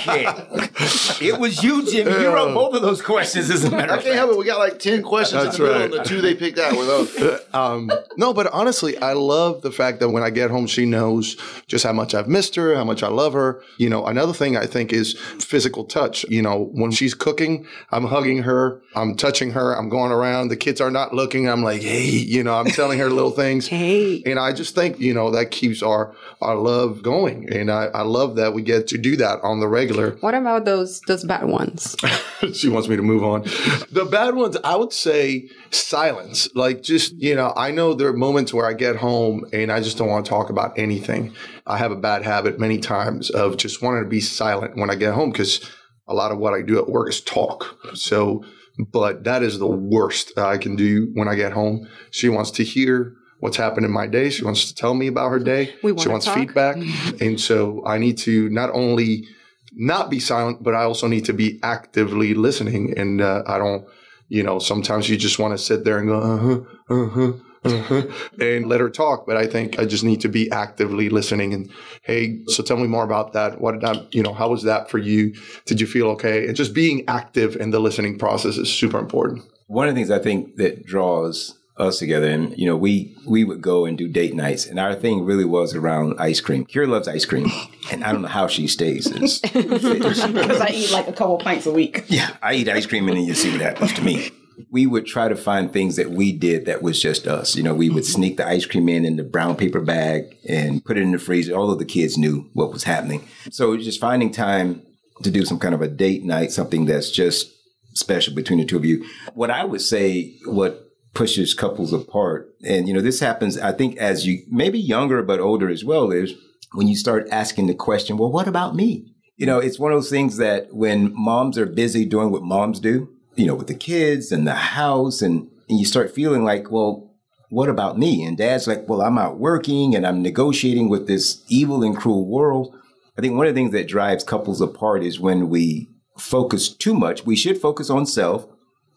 Okay. 0.00 0.26
it 1.26 1.38
was 1.38 1.62
you, 1.62 1.84
Jim. 1.90 2.08
You 2.08 2.28
wrote 2.28 2.54
both 2.54 2.74
of 2.74 2.82
those 2.82 3.02
questions, 3.02 3.50
as 3.50 3.64
a 3.64 3.70
matter 3.70 3.92
I 3.92 3.96
of 3.96 4.02
can't 4.02 4.14
fact. 4.14 4.16
help 4.16 4.32
it. 4.32 4.38
We 4.38 4.44
got 4.44 4.58
like 4.58 4.78
10 4.78 5.02
questions 5.02 5.44
That's 5.44 5.58
in 5.58 5.64
the 5.64 5.68
middle, 5.70 5.82
right. 5.88 5.94
and 5.94 6.04
the 6.04 6.08
two 6.08 6.20
they 6.20 6.34
picked 6.34 6.58
out 6.58 6.76
were 6.76 6.84
those. 6.84 7.40
um, 7.54 7.90
no, 8.16 8.32
but 8.32 8.46
honestly, 8.52 8.96
I 8.98 9.12
love 9.12 9.62
the 9.62 9.72
fact 9.72 10.00
that 10.00 10.10
when 10.10 10.22
I 10.22 10.30
get 10.30 10.50
home, 10.50 10.66
she 10.66 10.86
knows 10.86 11.36
just 11.66 11.84
how 11.84 11.92
much 11.92 12.14
I've 12.14 12.28
missed 12.28 12.54
her, 12.56 12.74
how 12.74 12.84
much 12.84 13.02
I 13.02 13.08
love 13.08 13.32
her. 13.34 13.62
You 13.78 13.88
know, 13.90 14.06
another 14.06 14.32
thing 14.32 14.56
I 14.56 14.66
think 14.66 14.92
is 14.92 15.14
physical 15.38 15.84
touch. 15.84 16.24
You 16.28 16.42
know, 16.42 16.70
when 16.72 16.90
she's 16.90 17.14
cooking, 17.14 17.66
I'm 17.90 18.04
hugging 18.04 18.42
her, 18.44 18.80
I'm 18.94 19.16
touching 19.16 19.52
her, 19.52 19.72
I'm 19.76 19.88
going 19.88 20.12
around. 20.12 20.48
The 20.48 20.56
kids 20.56 20.80
are 20.80 20.90
not 20.90 21.14
looking. 21.14 21.48
I'm 21.48 21.62
like, 21.62 21.82
hey, 21.82 22.04
you 22.04 22.42
know, 22.44 22.54
I'm 22.54 22.66
telling 22.66 22.98
her 22.98 23.10
little 23.10 23.30
things. 23.30 23.66
Hey. 23.66 24.22
And 24.30 24.40
I 24.40 24.52
just 24.52 24.74
think, 24.74 24.98
you 25.00 25.14
know, 25.14 25.30
that 25.30 25.50
keeps 25.50 25.82
our, 25.82 26.14
our 26.40 26.56
love 26.56 27.02
going. 27.02 27.52
And 27.52 27.70
I, 27.70 27.86
I 27.86 28.02
love 28.02 28.36
that 28.36 28.54
we 28.54 28.62
get 28.62 28.86
to 28.88 28.98
do 28.98 29.16
that 29.16 29.40
on 29.42 29.60
the 29.60 29.68
regular. 29.68 30.12
What 30.20 30.34
about 30.34 30.64
those 30.64 31.00
those 31.02 31.24
bad 31.24 31.44
ones? 31.44 31.96
she 32.54 32.68
wants 32.68 32.88
me 32.88 32.96
to 32.96 33.02
move 33.02 33.24
on. 33.24 33.42
The 33.90 34.08
bad 34.10 34.34
ones, 34.34 34.56
I 34.64 34.76
would 34.76 34.92
say 34.92 35.48
silence. 35.70 36.48
Like 36.54 36.82
just, 36.82 37.12
you 37.14 37.34
know, 37.34 37.52
I 37.56 37.70
know 37.70 37.94
there 37.94 38.08
are 38.08 38.16
moments 38.16 38.54
where 38.54 38.66
I 38.66 38.72
get 38.72 38.96
home 38.96 39.44
and 39.52 39.70
I 39.70 39.80
just 39.80 39.98
don't 39.98 40.08
want 40.08 40.24
to 40.24 40.28
talk 40.30 40.50
about 40.50 40.78
anything. 40.78 41.34
I 41.66 41.78
have 41.78 41.92
a 41.92 41.96
bad 41.96 42.22
habit 42.22 42.58
many 42.58 42.78
times 42.78 43.30
of 43.30 43.56
just 43.56 43.82
wanting 43.82 44.04
to 44.04 44.08
be 44.08 44.20
silent 44.20 44.76
when 44.76 44.90
I 44.90 44.94
get 44.94 45.14
home 45.14 45.30
because 45.30 45.68
a 46.08 46.14
lot 46.14 46.32
of 46.32 46.38
what 46.38 46.52
I 46.52 46.62
do 46.62 46.78
at 46.78 46.88
work 46.88 47.08
is 47.08 47.20
talk. 47.20 47.76
So, 47.94 48.44
but 48.92 49.24
that 49.24 49.42
is 49.42 49.58
the 49.58 49.66
worst 49.66 50.36
I 50.38 50.58
can 50.58 50.76
do 50.76 51.10
when 51.14 51.28
I 51.28 51.34
get 51.36 51.52
home. 51.52 51.88
She 52.10 52.28
wants 52.28 52.50
to 52.52 52.64
hear 52.64 53.14
what's 53.40 53.56
happened 53.56 53.84
in 53.84 53.92
my 53.92 54.06
day. 54.06 54.30
She 54.30 54.44
wants 54.44 54.66
to 54.66 54.74
tell 54.74 54.94
me 54.94 55.06
about 55.06 55.30
her 55.30 55.38
day. 55.38 55.74
We 55.82 55.90
she 55.90 55.94
wanna 55.94 56.10
wants 56.10 56.26
talk. 56.26 56.36
feedback. 56.36 56.76
and 57.20 57.40
so 57.40 57.82
I 57.84 57.98
need 57.98 58.18
to 58.18 58.48
not 58.50 58.70
only 58.72 59.26
not 59.72 60.10
be 60.10 60.20
silent, 60.20 60.62
but 60.62 60.74
I 60.74 60.84
also 60.84 61.06
need 61.06 61.24
to 61.26 61.32
be 61.32 61.58
actively 61.62 62.34
listening. 62.34 62.96
And 62.98 63.20
uh, 63.20 63.42
I 63.46 63.58
don't, 63.58 63.86
you 64.28 64.42
know, 64.42 64.58
sometimes 64.58 65.08
you 65.08 65.16
just 65.16 65.38
want 65.38 65.56
to 65.56 65.58
sit 65.58 65.84
there 65.84 65.98
and 65.98 66.08
go, 66.08 66.20
uh 66.20 66.36
huh, 66.38 66.60
uh 66.94 67.08
huh. 67.08 67.32
Uh-huh, 67.62 68.04
and 68.40 68.68
let 68.68 68.80
her 68.80 68.88
talk, 68.88 69.26
but 69.26 69.36
I 69.36 69.46
think 69.46 69.78
I 69.78 69.84
just 69.84 70.02
need 70.02 70.22
to 70.22 70.30
be 70.30 70.50
actively 70.50 71.10
listening. 71.10 71.52
And 71.52 71.70
hey, 72.00 72.42
so 72.46 72.62
tell 72.62 72.78
me 72.78 72.86
more 72.86 73.04
about 73.04 73.34
that. 73.34 73.60
What 73.60 73.72
did 73.72 73.84
I, 73.84 74.02
you 74.12 74.22
know, 74.22 74.32
how 74.32 74.48
was 74.48 74.62
that 74.62 74.90
for 74.90 74.96
you? 74.96 75.34
Did 75.66 75.78
you 75.78 75.86
feel 75.86 76.06
okay? 76.12 76.46
And 76.46 76.56
just 76.56 76.72
being 76.72 77.04
active 77.06 77.56
in 77.56 77.70
the 77.70 77.78
listening 77.78 78.18
process 78.18 78.56
is 78.56 78.72
super 78.72 78.98
important. 78.98 79.44
One 79.66 79.88
of 79.88 79.94
the 79.94 79.98
things 79.98 80.10
I 80.10 80.20
think 80.20 80.56
that 80.56 80.86
draws 80.86 81.59
us 81.80 81.98
together, 81.98 82.28
and 82.28 82.56
you 82.58 82.66
know, 82.66 82.76
we 82.76 83.16
we 83.26 83.42
would 83.44 83.60
go 83.60 83.86
and 83.86 83.96
do 83.98 84.06
date 84.06 84.34
nights, 84.34 84.66
and 84.66 84.78
our 84.78 84.94
thing 84.94 85.24
really 85.24 85.44
was 85.44 85.74
around 85.74 86.14
ice 86.20 86.40
cream. 86.40 86.64
Kira 86.66 86.86
loves 86.88 87.08
ice 87.08 87.24
cream, 87.24 87.50
and 87.90 88.04
I 88.04 88.12
don't 88.12 88.22
know 88.22 88.28
how 88.28 88.46
she 88.46 88.66
stays. 88.66 89.08
Because 89.40 90.60
I 90.60 90.70
eat 90.72 90.90
like 90.92 91.08
a 91.08 91.12
couple 91.12 91.38
pints 91.38 91.66
a 91.66 91.72
week. 91.72 92.04
yeah, 92.08 92.36
I 92.42 92.54
eat 92.54 92.68
ice 92.68 92.86
cream, 92.86 93.08
and 93.08 93.16
then 93.16 93.24
you 93.24 93.34
see 93.34 93.50
what 93.50 93.60
happens 93.60 93.92
to 93.94 94.02
me. 94.02 94.30
We 94.70 94.86
would 94.86 95.06
try 95.06 95.28
to 95.28 95.36
find 95.36 95.72
things 95.72 95.96
that 95.96 96.10
we 96.10 96.32
did 96.32 96.66
that 96.66 96.82
was 96.82 97.00
just 97.00 97.26
us. 97.26 97.56
You 97.56 97.62
know, 97.62 97.74
we 97.74 97.88
would 97.88 98.04
sneak 98.04 98.36
the 98.36 98.46
ice 98.46 98.66
cream 98.66 98.88
in 98.88 99.04
in 99.06 99.16
the 99.16 99.22
brown 99.24 99.56
paper 99.56 99.80
bag 99.80 100.36
and 100.48 100.84
put 100.84 100.98
it 100.98 101.02
in 101.02 101.12
the 101.12 101.18
freezer. 101.18 101.54
Although 101.54 101.76
the 101.76 101.84
kids 101.86 102.18
knew 102.18 102.50
what 102.52 102.72
was 102.72 102.84
happening, 102.84 103.26
so 103.50 103.76
just 103.76 104.00
finding 104.00 104.30
time 104.30 104.82
to 105.22 105.30
do 105.30 105.44
some 105.44 105.58
kind 105.58 105.74
of 105.74 105.82
a 105.82 105.88
date 105.88 106.24
night, 106.24 106.52
something 106.52 106.84
that's 106.84 107.10
just 107.10 107.50
special 107.94 108.34
between 108.34 108.58
the 108.58 108.64
two 108.64 108.76
of 108.76 108.84
you. 108.84 109.04
What 109.34 109.50
I 109.50 109.64
would 109.64 109.80
say, 109.80 110.36
what 110.44 110.89
pushes 111.14 111.54
couples 111.54 111.92
apart, 111.92 112.54
and 112.64 112.86
you 112.86 112.94
know, 112.94 113.00
this 113.00 113.20
happens, 113.20 113.58
I 113.58 113.72
think, 113.72 113.96
as 113.96 114.26
you 114.26 114.44
maybe 114.48 114.78
younger 114.78 115.22
but 115.22 115.40
older 115.40 115.68
as 115.68 115.84
well, 115.84 116.10
is 116.10 116.34
when 116.72 116.88
you 116.88 116.96
start 116.96 117.28
asking 117.30 117.66
the 117.66 117.74
question, 117.74 118.16
well, 118.16 118.30
what 118.30 118.48
about 118.48 118.76
me? 118.76 119.12
You 119.36 119.46
know, 119.46 119.58
it's 119.58 119.78
one 119.78 119.92
of 119.92 119.96
those 119.96 120.10
things 120.10 120.36
that 120.36 120.72
when 120.72 121.12
moms 121.14 121.58
are 121.58 121.66
busy 121.66 122.04
doing 122.04 122.30
what 122.30 122.42
moms 122.42 122.78
do, 122.78 123.08
you 123.34 123.46
know, 123.46 123.54
with 123.54 123.66
the 123.66 123.74
kids 123.74 124.30
and 124.30 124.46
the 124.46 124.54
house, 124.54 125.22
and, 125.22 125.50
and 125.68 125.78
you 125.78 125.84
start 125.84 126.14
feeling 126.14 126.44
like, 126.44 126.70
well, 126.70 127.10
what 127.48 127.68
about 127.68 127.98
me? 127.98 128.22
And 128.22 128.36
dad's 128.36 128.68
like, 128.68 128.88
well, 128.88 129.02
I'm 129.02 129.18
out 129.18 129.38
working 129.38 129.96
and 129.96 130.06
I'm 130.06 130.22
negotiating 130.22 130.88
with 130.88 131.08
this 131.08 131.42
evil 131.48 131.82
and 131.82 131.96
cruel 131.96 132.26
world. 132.26 132.74
I 133.18 133.20
think 133.20 133.34
one 133.34 133.46
of 133.46 133.54
the 133.54 133.60
things 133.60 133.72
that 133.72 133.88
drives 133.88 134.22
couples 134.22 134.60
apart 134.60 135.02
is 135.02 135.18
when 135.18 135.48
we 135.48 135.88
focus 136.16 136.68
too 136.68 136.94
much. 136.94 137.26
We 137.26 137.34
should 137.34 137.58
focus 137.58 137.90
on 137.90 138.06
self, 138.06 138.46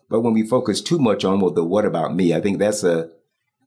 but 0.10 0.22
when 0.22 0.33
we 0.33 0.48
focus 0.48 0.81
too 0.81 1.00
much 1.00 1.24
on, 1.24 1.39
well, 1.39 1.51
the 1.51 1.63
what 1.63 1.86
about 1.86 2.15
me? 2.15 2.33
I 2.33 2.41
think 2.41 2.60
that's 2.60 2.83
a, 2.83 3.10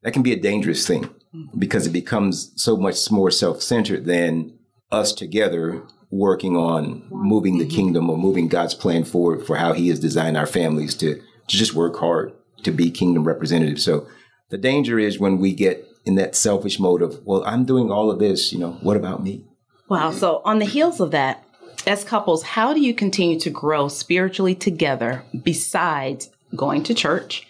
that 0.02 0.12
can 0.12 0.22
be 0.22 0.32
a 0.32 0.40
dangerous 0.40 0.86
thing 0.86 1.04
mm-hmm. 1.04 1.58
because 1.58 1.86
it 1.86 1.92
becomes 1.92 2.52
so 2.56 2.76
much 2.76 3.10
more 3.10 3.30
self-centered 3.30 4.04
than 4.04 4.58
us 4.90 5.12
together 5.12 5.82
working 6.10 6.56
on 6.56 7.06
moving 7.10 7.58
the 7.58 7.64
mm-hmm. 7.64 7.74
kingdom 7.74 8.10
or 8.10 8.16
moving 8.16 8.48
God's 8.48 8.74
plan 8.74 9.04
forward 9.04 9.46
for 9.46 9.56
how 9.56 9.72
he 9.72 9.88
has 9.88 9.98
designed 9.98 10.36
our 10.36 10.46
families 10.46 10.94
to, 10.96 11.16
to 11.16 11.56
just 11.56 11.74
work 11.74 11.96
hard 11.96 12.32
to 12.62 12.70
be 12.70 12.90
kingdom 12.90 13.24
representatives. 13.24 13.82
So 13.82 14.06
the 14.50 14.58
danger 14.58 14.98
is 14.98 15.18
when 15.18 15.38
we 15.38 15.52
get 15.52 15.86
in 16.04 16.14
that 16.14 16.36
selfish 16.36 16.78
mode 16.78 17.02
of, 17.02 17.20
well, 17.24 17.44
I'm 17.44 17.64
doing 17.64 17.90
all 17.90 18.10
of 18.10 18.18
this, 18.18 18.52
you 18.52 18.58
know, 18.58 18.72
what 18.82 18.96
about 18.96 19.22
me? 19.22 19.44
Wow. 19.88 20.10
So, 20.12 20.42
on 20.44 20.58
the 20.58 20.64
heels 20.64 21.00
of 21.00 21.12
that, 21.12 21.44
as 21.86 22.04
couples, 22.04 22.42
how 22.42 22.74
do 22.74 22.80
you 22.80 22.92
continue 22.92 23.38
to 23.40 23.50
grow 23.50 23.88
spiritually 23.88 24.54
together 24.54 25.22
besides 25.42 26.30
going 26.54 26.82
to 26.84 26.94
church? 26.94 27.46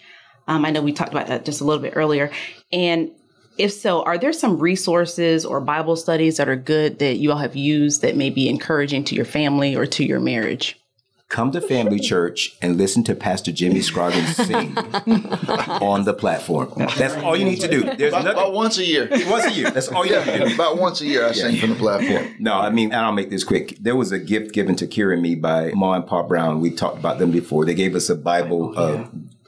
Um, 0.47 0.63
I 0.65 0.71
know 0.71 0.81
we 0.81 0.93
talked 0.93 1.11
about 1.11 1.27
that 1.27 1.45
just 1.45 1.61
a 1.61 1.63
little 1.63 1.81
bit 1.81 1.93
earlier. 1.95 2.31
And 2.71 3.11
if 3.57 3.73
so, 3.73 4.03
are 4.03 4.17
there 4.17 4.33
some 4.33 4.59
resources 4.59 5.45
or 5.45 5.59
Bible 5.59 5.95
studies 5.95 6.37
that 6.37 6.47
are 6.47 6.55
good 6.55 6.99
that 6.99 7.17
you 7.17 7.31
all 7.31 7.39
have 7.39 7.55
used 7.55 8.01
that 8.01 8.15
may 8.15 8.29
be 8.29 8.47
encouraging 8.47 9.03
to 9.05 9.15
your 9.15 9.25
family 9.25 9.75
or 9.75 9.85
to 9.87 10.05
your 10.05 10.19
marriage? 10.19 10.79
Come 11.29 11.51
to 11.51 11.59
family 11.59 11.99
church 11.99 12.55
and 12.61 12.77
listen 12.77 13.03
to 13.03 13.13
Pastor 13.13 13.51
Jimmy 13.51 13.81
Scroggins 13.81 14.33
sing 14.37 14.77
on 14.77 16.05
the 16.05 16.13
platform. 16.13 16.71
That's 16.97 17.15
all 17.15 17.35
you 17.35 17.43
need 17.43 17.59
to 17.59 17.67
do. 17.67 17.83
There's 17.83 18.13
About, 18.13 18.31
about 18.31 18.53
once 18.53 18.77
a 18.77 18.85
year. 18.85 19.09
Once 19.27 19.45
a 19.45 19.51
year. 19.51 19.69
That's 19.69 19.89
all 19.89 20.05
you 20.05 20.15
need 20.15 20.23
to 20.23 20.47
do. 20.47 20.55
About 20.55 20.77
once 20.77 21.01
a 21.01 21.05
year, 21.05 21.25
I 21.27 21.33
sing 21.33 21.57
from 21.57 21.71
the 21.71 21.75
platform. 21.75 22.33
No, 22.39 22.53
I 22.53 22.69
mean, 22.69 22.93
and 22.93 23.01
I'll 23.01 23.11
make 23.11 23.29
this 23.29 23.43
quick. 23.43 23.77
There 23.77 23.95
was 23.97 24.13
a 24.13 24.19
gift 24.19 24.53
given 24.53 24.77
to 24.77 24.87
Kira 24.87 25.13
and 25.13 25.21
me 25.21 25.35
by 25.35 25.71
Ma 25.73 25.95
and 25.95 26.07
Pa 26.07 26.23
Brown. 26.23 26.61
We 26.61 26.71
talked 26.71 26.97
about 26.97 27.19
them 27.19 27.31
before. 27.31 27.65
They 27.65 27.75
gave 27.75 27.93
us 27.93 28.09
a 28.09 28.15
Bible, 28.15 28.73
a 28.77 28.95
uh, 28.95 29.07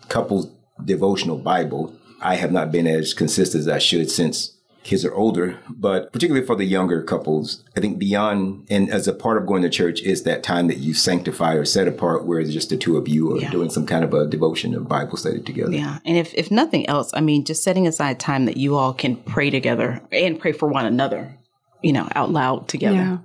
couples 0.09 0.47
devotional 0.83 1.37
Bible. 1.37 1.95
I 2.21 2.35
have 2.35 2.51
not 2.51 2.73
been 2.73 2.87
as 2.87 3.13
consistent 3.13 3.61
as 3.61 3.67
I 3.69 3.79
should 3.79 4.11
since 4.11 4.58
kids 4.89 5.05
are 5.05 5.13
older, 5.13 5.55
but 5.69 6.11
particularly 6.11 6.43
for 6.45 6.55
the 6.55 6.65
younger 6.65 7.03
couples, 7.03 7.63
I 7.77 7.79
think 7.79 7.99
beyond 7.99 8.65
and 8.71 8.89
as 8.89 9.07
a 9.07 9.13
part 9.13 9.37
of 9.37 9.45
going 9.45 9.61
to 9.61 9.69
church 9.69 10.01
is 10.01 10.23
that 10.23 10.41
time 10.41 10.65
that 10.67 10.77
you 10.77 10.95
sanctify 10.95 11.53
or 11.53 11.63
set 11.63 11.87
apart 11.87 12.25
where 12.25 12.39
it's 12.39 12.51
just 12.51 12.69
the 12.69 12.77
two 12.77 12.97
of 12.97 13.07
you 13.07 13.31
or 13.31 13.37
Yeah. 13.39 13.51
doing 13.51 13.69
some 13.69 13.85
kind 13.85 14.03
of 14.03 14.15
a 14.15 14.25
devotion 14.25 14.73
or 14.73 14.79
Bible 14.79 15.15
study 15.15 15.41
together. 15.41 15.71
Yeah. 15.71 15.99
And 16.05 16.17
if, 16.17 16.33
if 16.33 16.49
nothing 16.49 16.89
else, 16.89 17.11
I 17.13 17.21
mean, 17.21 17.45
just 17.45 17.61
setting 17.63 17.85
aside 17.85 18.19
time 18.19 18.45
that 18.45 18.57
you 18.57 18.75
all 18.77 18.91
can 18.93 19.15
pray 19.15 19.51
together 19.51 20.01
and 20.11 20.39
pray 20.39 20.53
for 20.53 20.67
one 20.67 20.87
another, 20.87 21.37
you 21.83 21.93
know, 21.93 22.09
out 22.15 22.31
loud 22.31 22.67
together. 22.67 22.95
Yeah. 22.95 23.17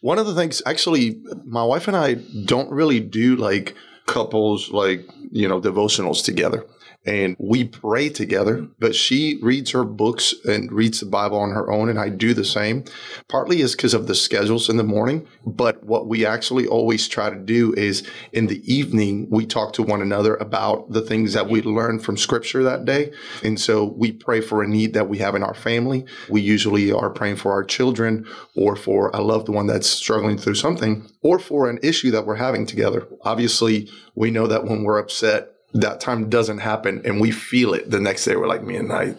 One 0.00 0.18
of 0.18 0.24
the 0.26 0.34
things, 0.34 0.62
actually, 0.64 1.20
my 1.44 1.62
wife 1.62 1.88
and 1.88 1.96
I 1.96 2.14
don't 2.46 2.70
really 2.70 3.00
do 3.00 3.36
like 3.36 3.74
couples, 4.06 4.70
like, 4.70 5.06
you 5.30 5.46
know, 5.46 5.60
devotionals 5.60 6.24
together. 6.24 6.64
And 7.04 7.34
we 7.38 7.64
pray 7.64 8.08
together, 8.08 8.68
but 8.78 8.94
she 8.94 9.38
reads 9.42 9.72
her 9.72 9.82
books 9.82 10.34
and 10.44 10.70
reads 10.70 11.00
the 11.00 11.06
Bible 11.06 11.38
on 11.38 11.50
her 11.50 11.70
own, 11.70 11.88
and 11.88 11.98
I 11.98 12.08
do 12.08 12.32
the 12.32 12.44
same. 12.44 12.84
Partly 13.28 13.60
is 13.60 13.74
because 13.74 13.92
of 13.92 14.06
the 14.06 14.14
schedules 14.14 14.68
in 14.68 14.76
the 14.76 14.84
morning, 14.84 15.26
but 15.44 15.82
what 15.82 16.06
we 16.06 16.24
actually 16.24 16.66
always 16.66 17.08
try 17.08 17.28
to 17.28 17.36
do 17.36 17.74
is 17.74 18.06
in 18.32 18.46
the 18.46 18.62
evening, 18.72 19.26
we 19.30 19.46
talk 19.46 19.72
to 19.74 19.82
one 19.82 20.00
another 20.00 20.36
about 20.36 20.92
the 20.92 21.02
things 21.02 21.32
that 21.32 21.48
we 21.48 21.60
learned 21.62 22.04
from 22.04 22.16
scripture 22.16 22.62
that 22.62 22.84
day. 22.84 23.12
And 23.42 23.58
so 23.58 23.84
we 23.84 24.12
pray 24.12 24.40
for 24.40 24.62
a 24.62 24.68
need 24.68 24.94
that 24.94 25.08
we 25.08 25.18
have 25.18 25.34
in 25.34 25.42
our 25.42 25.54
family. 25.54 26.04
We 26.28 26.40
usually 26.40 26.92
are 26.92 27.10
praying 27.10 27.36
for 27.36 27.50
our 27.50 27.64
children 27.64 28.26
or 28.54 28.76
for 28.76 29.10
a 29.12 29.22
loved 29.22 29.48
one 29.48 29.66
that's 29.66 29.88
struggling 29.88 30.38
through 30.38 30.54
something 30.54 31.08
or 31.20 31.40
for 31.40 31.68
an 31.68 31.80
issue 31.82 32.12
that 32.12 32.26
we're 32.26 32.36
having 32.36 32.64
together. 32.64 33.08
Obviously, 33.22 33.90
we 34.14 34.30
know 34.30 34.46
that 34.46 34.64
when 34.64 34.84
we're 34.84 34.98
upset, 34.98 35.51
that 35.74 36.00
time 36.00 36.28
doesn't 36.28 36.58
happen 36.58 37.02
and 37.04 37.20
we 37.20 37.30
feel 37.30 37.74
it 37.74 37.90
the 37.90 38.00
next 38.00 38.24
day. 38.24 38.36
We're 38.36 38.48
like, 38.48 38.62
me 38.62 38.76
and 38.76 38.92
I, 38.92 39.14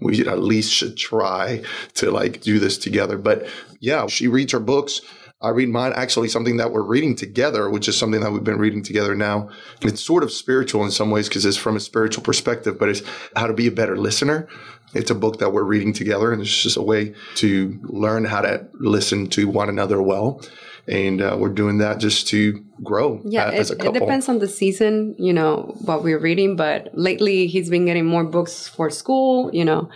we 0.00 0.26
at 0.26 0.38
least 0.40 0.72
should 0.72 0.96
try 0.96 1.62
to 1.94 2.10
like 2.10 2.40
do 2.40 2.58
this 2.58 2.78
together. 2.78 3.18
But 3.18 3.46
yeah, 3.80 4.06
she 4.06 4.28
reads 4.28 4.52
her 4.52 4.60
books. 4.60 5.00
I 5.40 5.48
read 5.48 5.70
mine. 5.70 5.92
Actually, 5.94 6.28
something 6.28 6.58
that 6.58 6.70
we're 6.70 6.82
reading 6.82 7.16
together, 7.16 7.68
which 7.68 7.88
is 7.88 7.98
something 7.98 8.20
that 8.20 8.30
we've 8.30 8.44
been 8.44 8.58
reading 8.58 8.82
together 8.82 9.16
now. 9.16 9.50
It's 9.80 10.00
sort 10.00 10.22
of 10.22 10.30
spiritual 10.30 10.84
in 10.84 10.92
some 10.92 11.10
ways 11.10 11.28
because 11.28 11.44
it's 11.44 11.56
from 11.56 11.76
a 11.76 11.80
spiritual 11.80 12.22
perspective, 12.22 12.78
but 12.78 12.88
it's 12.88 13.02
how 13.34 13.48
to 13.48 13.52
be 13.52 13.66
a 13.66 13.72
better 13.72 13.96
listener. 13.96 14.48
It's 14.94 15.10
a 15.10 15.14
book 15.14 15.38
that 15.38 15.52
we're 15.52 15.64
reading 15.64 15.92
together, 15.92 16.32
and 16.32 16.42
it's 16.42 16.62
just 16.62 16.76
a 16.76 16.82
way 16.82 17.14
to 17.36 17.78
learn 17.84 18.24
how 18.24 18.42
to 18.42 18.66
listen 18.74 19.28
to 19.30 19.48
one 19.48 19.68
another 19.68 20.02
well. 20.02 20.42
And 20.88 21.22
uh, 21.22 21.36
we're 21.38 21.50
doing 21.50 21.78
that 21.78 21.98
just 22.00 22.26
to 22.28 22.64
grow 22.82 23.20
Yeah, 23.24 23.50
a- 23.50 23.52
it, 23.52 23.58
as 23.60 23.70
a 23.70 23.74
it 23.74 23.92
depends 23.92 24.28
on 24.28 24.40
the 24.40 24.48
season, 24.48 25.14
you 25.18 25.32
know, 25.32 25.74
what 25.84 26.02
we're 26.02 26.18
reading. 26.18 26.56
But 26.56 26.90
lately, 26.92 27.46
he's 27.46 27.70
been 27.70 27.86
getting 27.86 28.04
more 28.04 28.24
books 28.24 28.66
for 28.68 28.90
school, 28.90 29.50
you 29.52 29.64
know. 29.64 29.88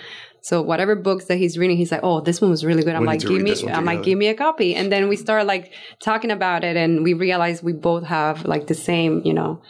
So 0.43 0.63
whatever 0.63 0.95
books 0.95 1.25
that 1.25 1.39
he's 1.39 1.59
reading, 1.59 1.77
he's 1.77 1.91
like, 1.91 2.05
"Oh, 2.05 2.21
this 2.21 2.41
one 2.41 2.51
was 2.51 2.65
really 2.65 2.85
good." 2.85 2.95
I'm 2.95 3.01
We 3.01 3.09
like, 3.09 3.21
"Give 3.21 3.43
me," 3.43 3.69
I'm 3.69 3.85
like, 3.85 4.05
"Give 4.05 4.17
me 4.17 4.29
a 4.29 4.35
copy." 4.35 4.77
And 4.77 4.93
then 4.93 5.09
we 5.09 5.17
start 5.17 5.45
like 5.45 5.73
talking 5.99 6.31
about 6.31 6.63
it, 6.63 6.77
and 6.77 7.03
we 7.03 7.15
realize 7.15 7.65
we 7.65 7.73
both 7.73 8.05
have 8.05 8.45
like 8.45 8.69
the 8.69 8.75
same, 8.75 9.23
you 9.25 9.35
know, 9.35 9.61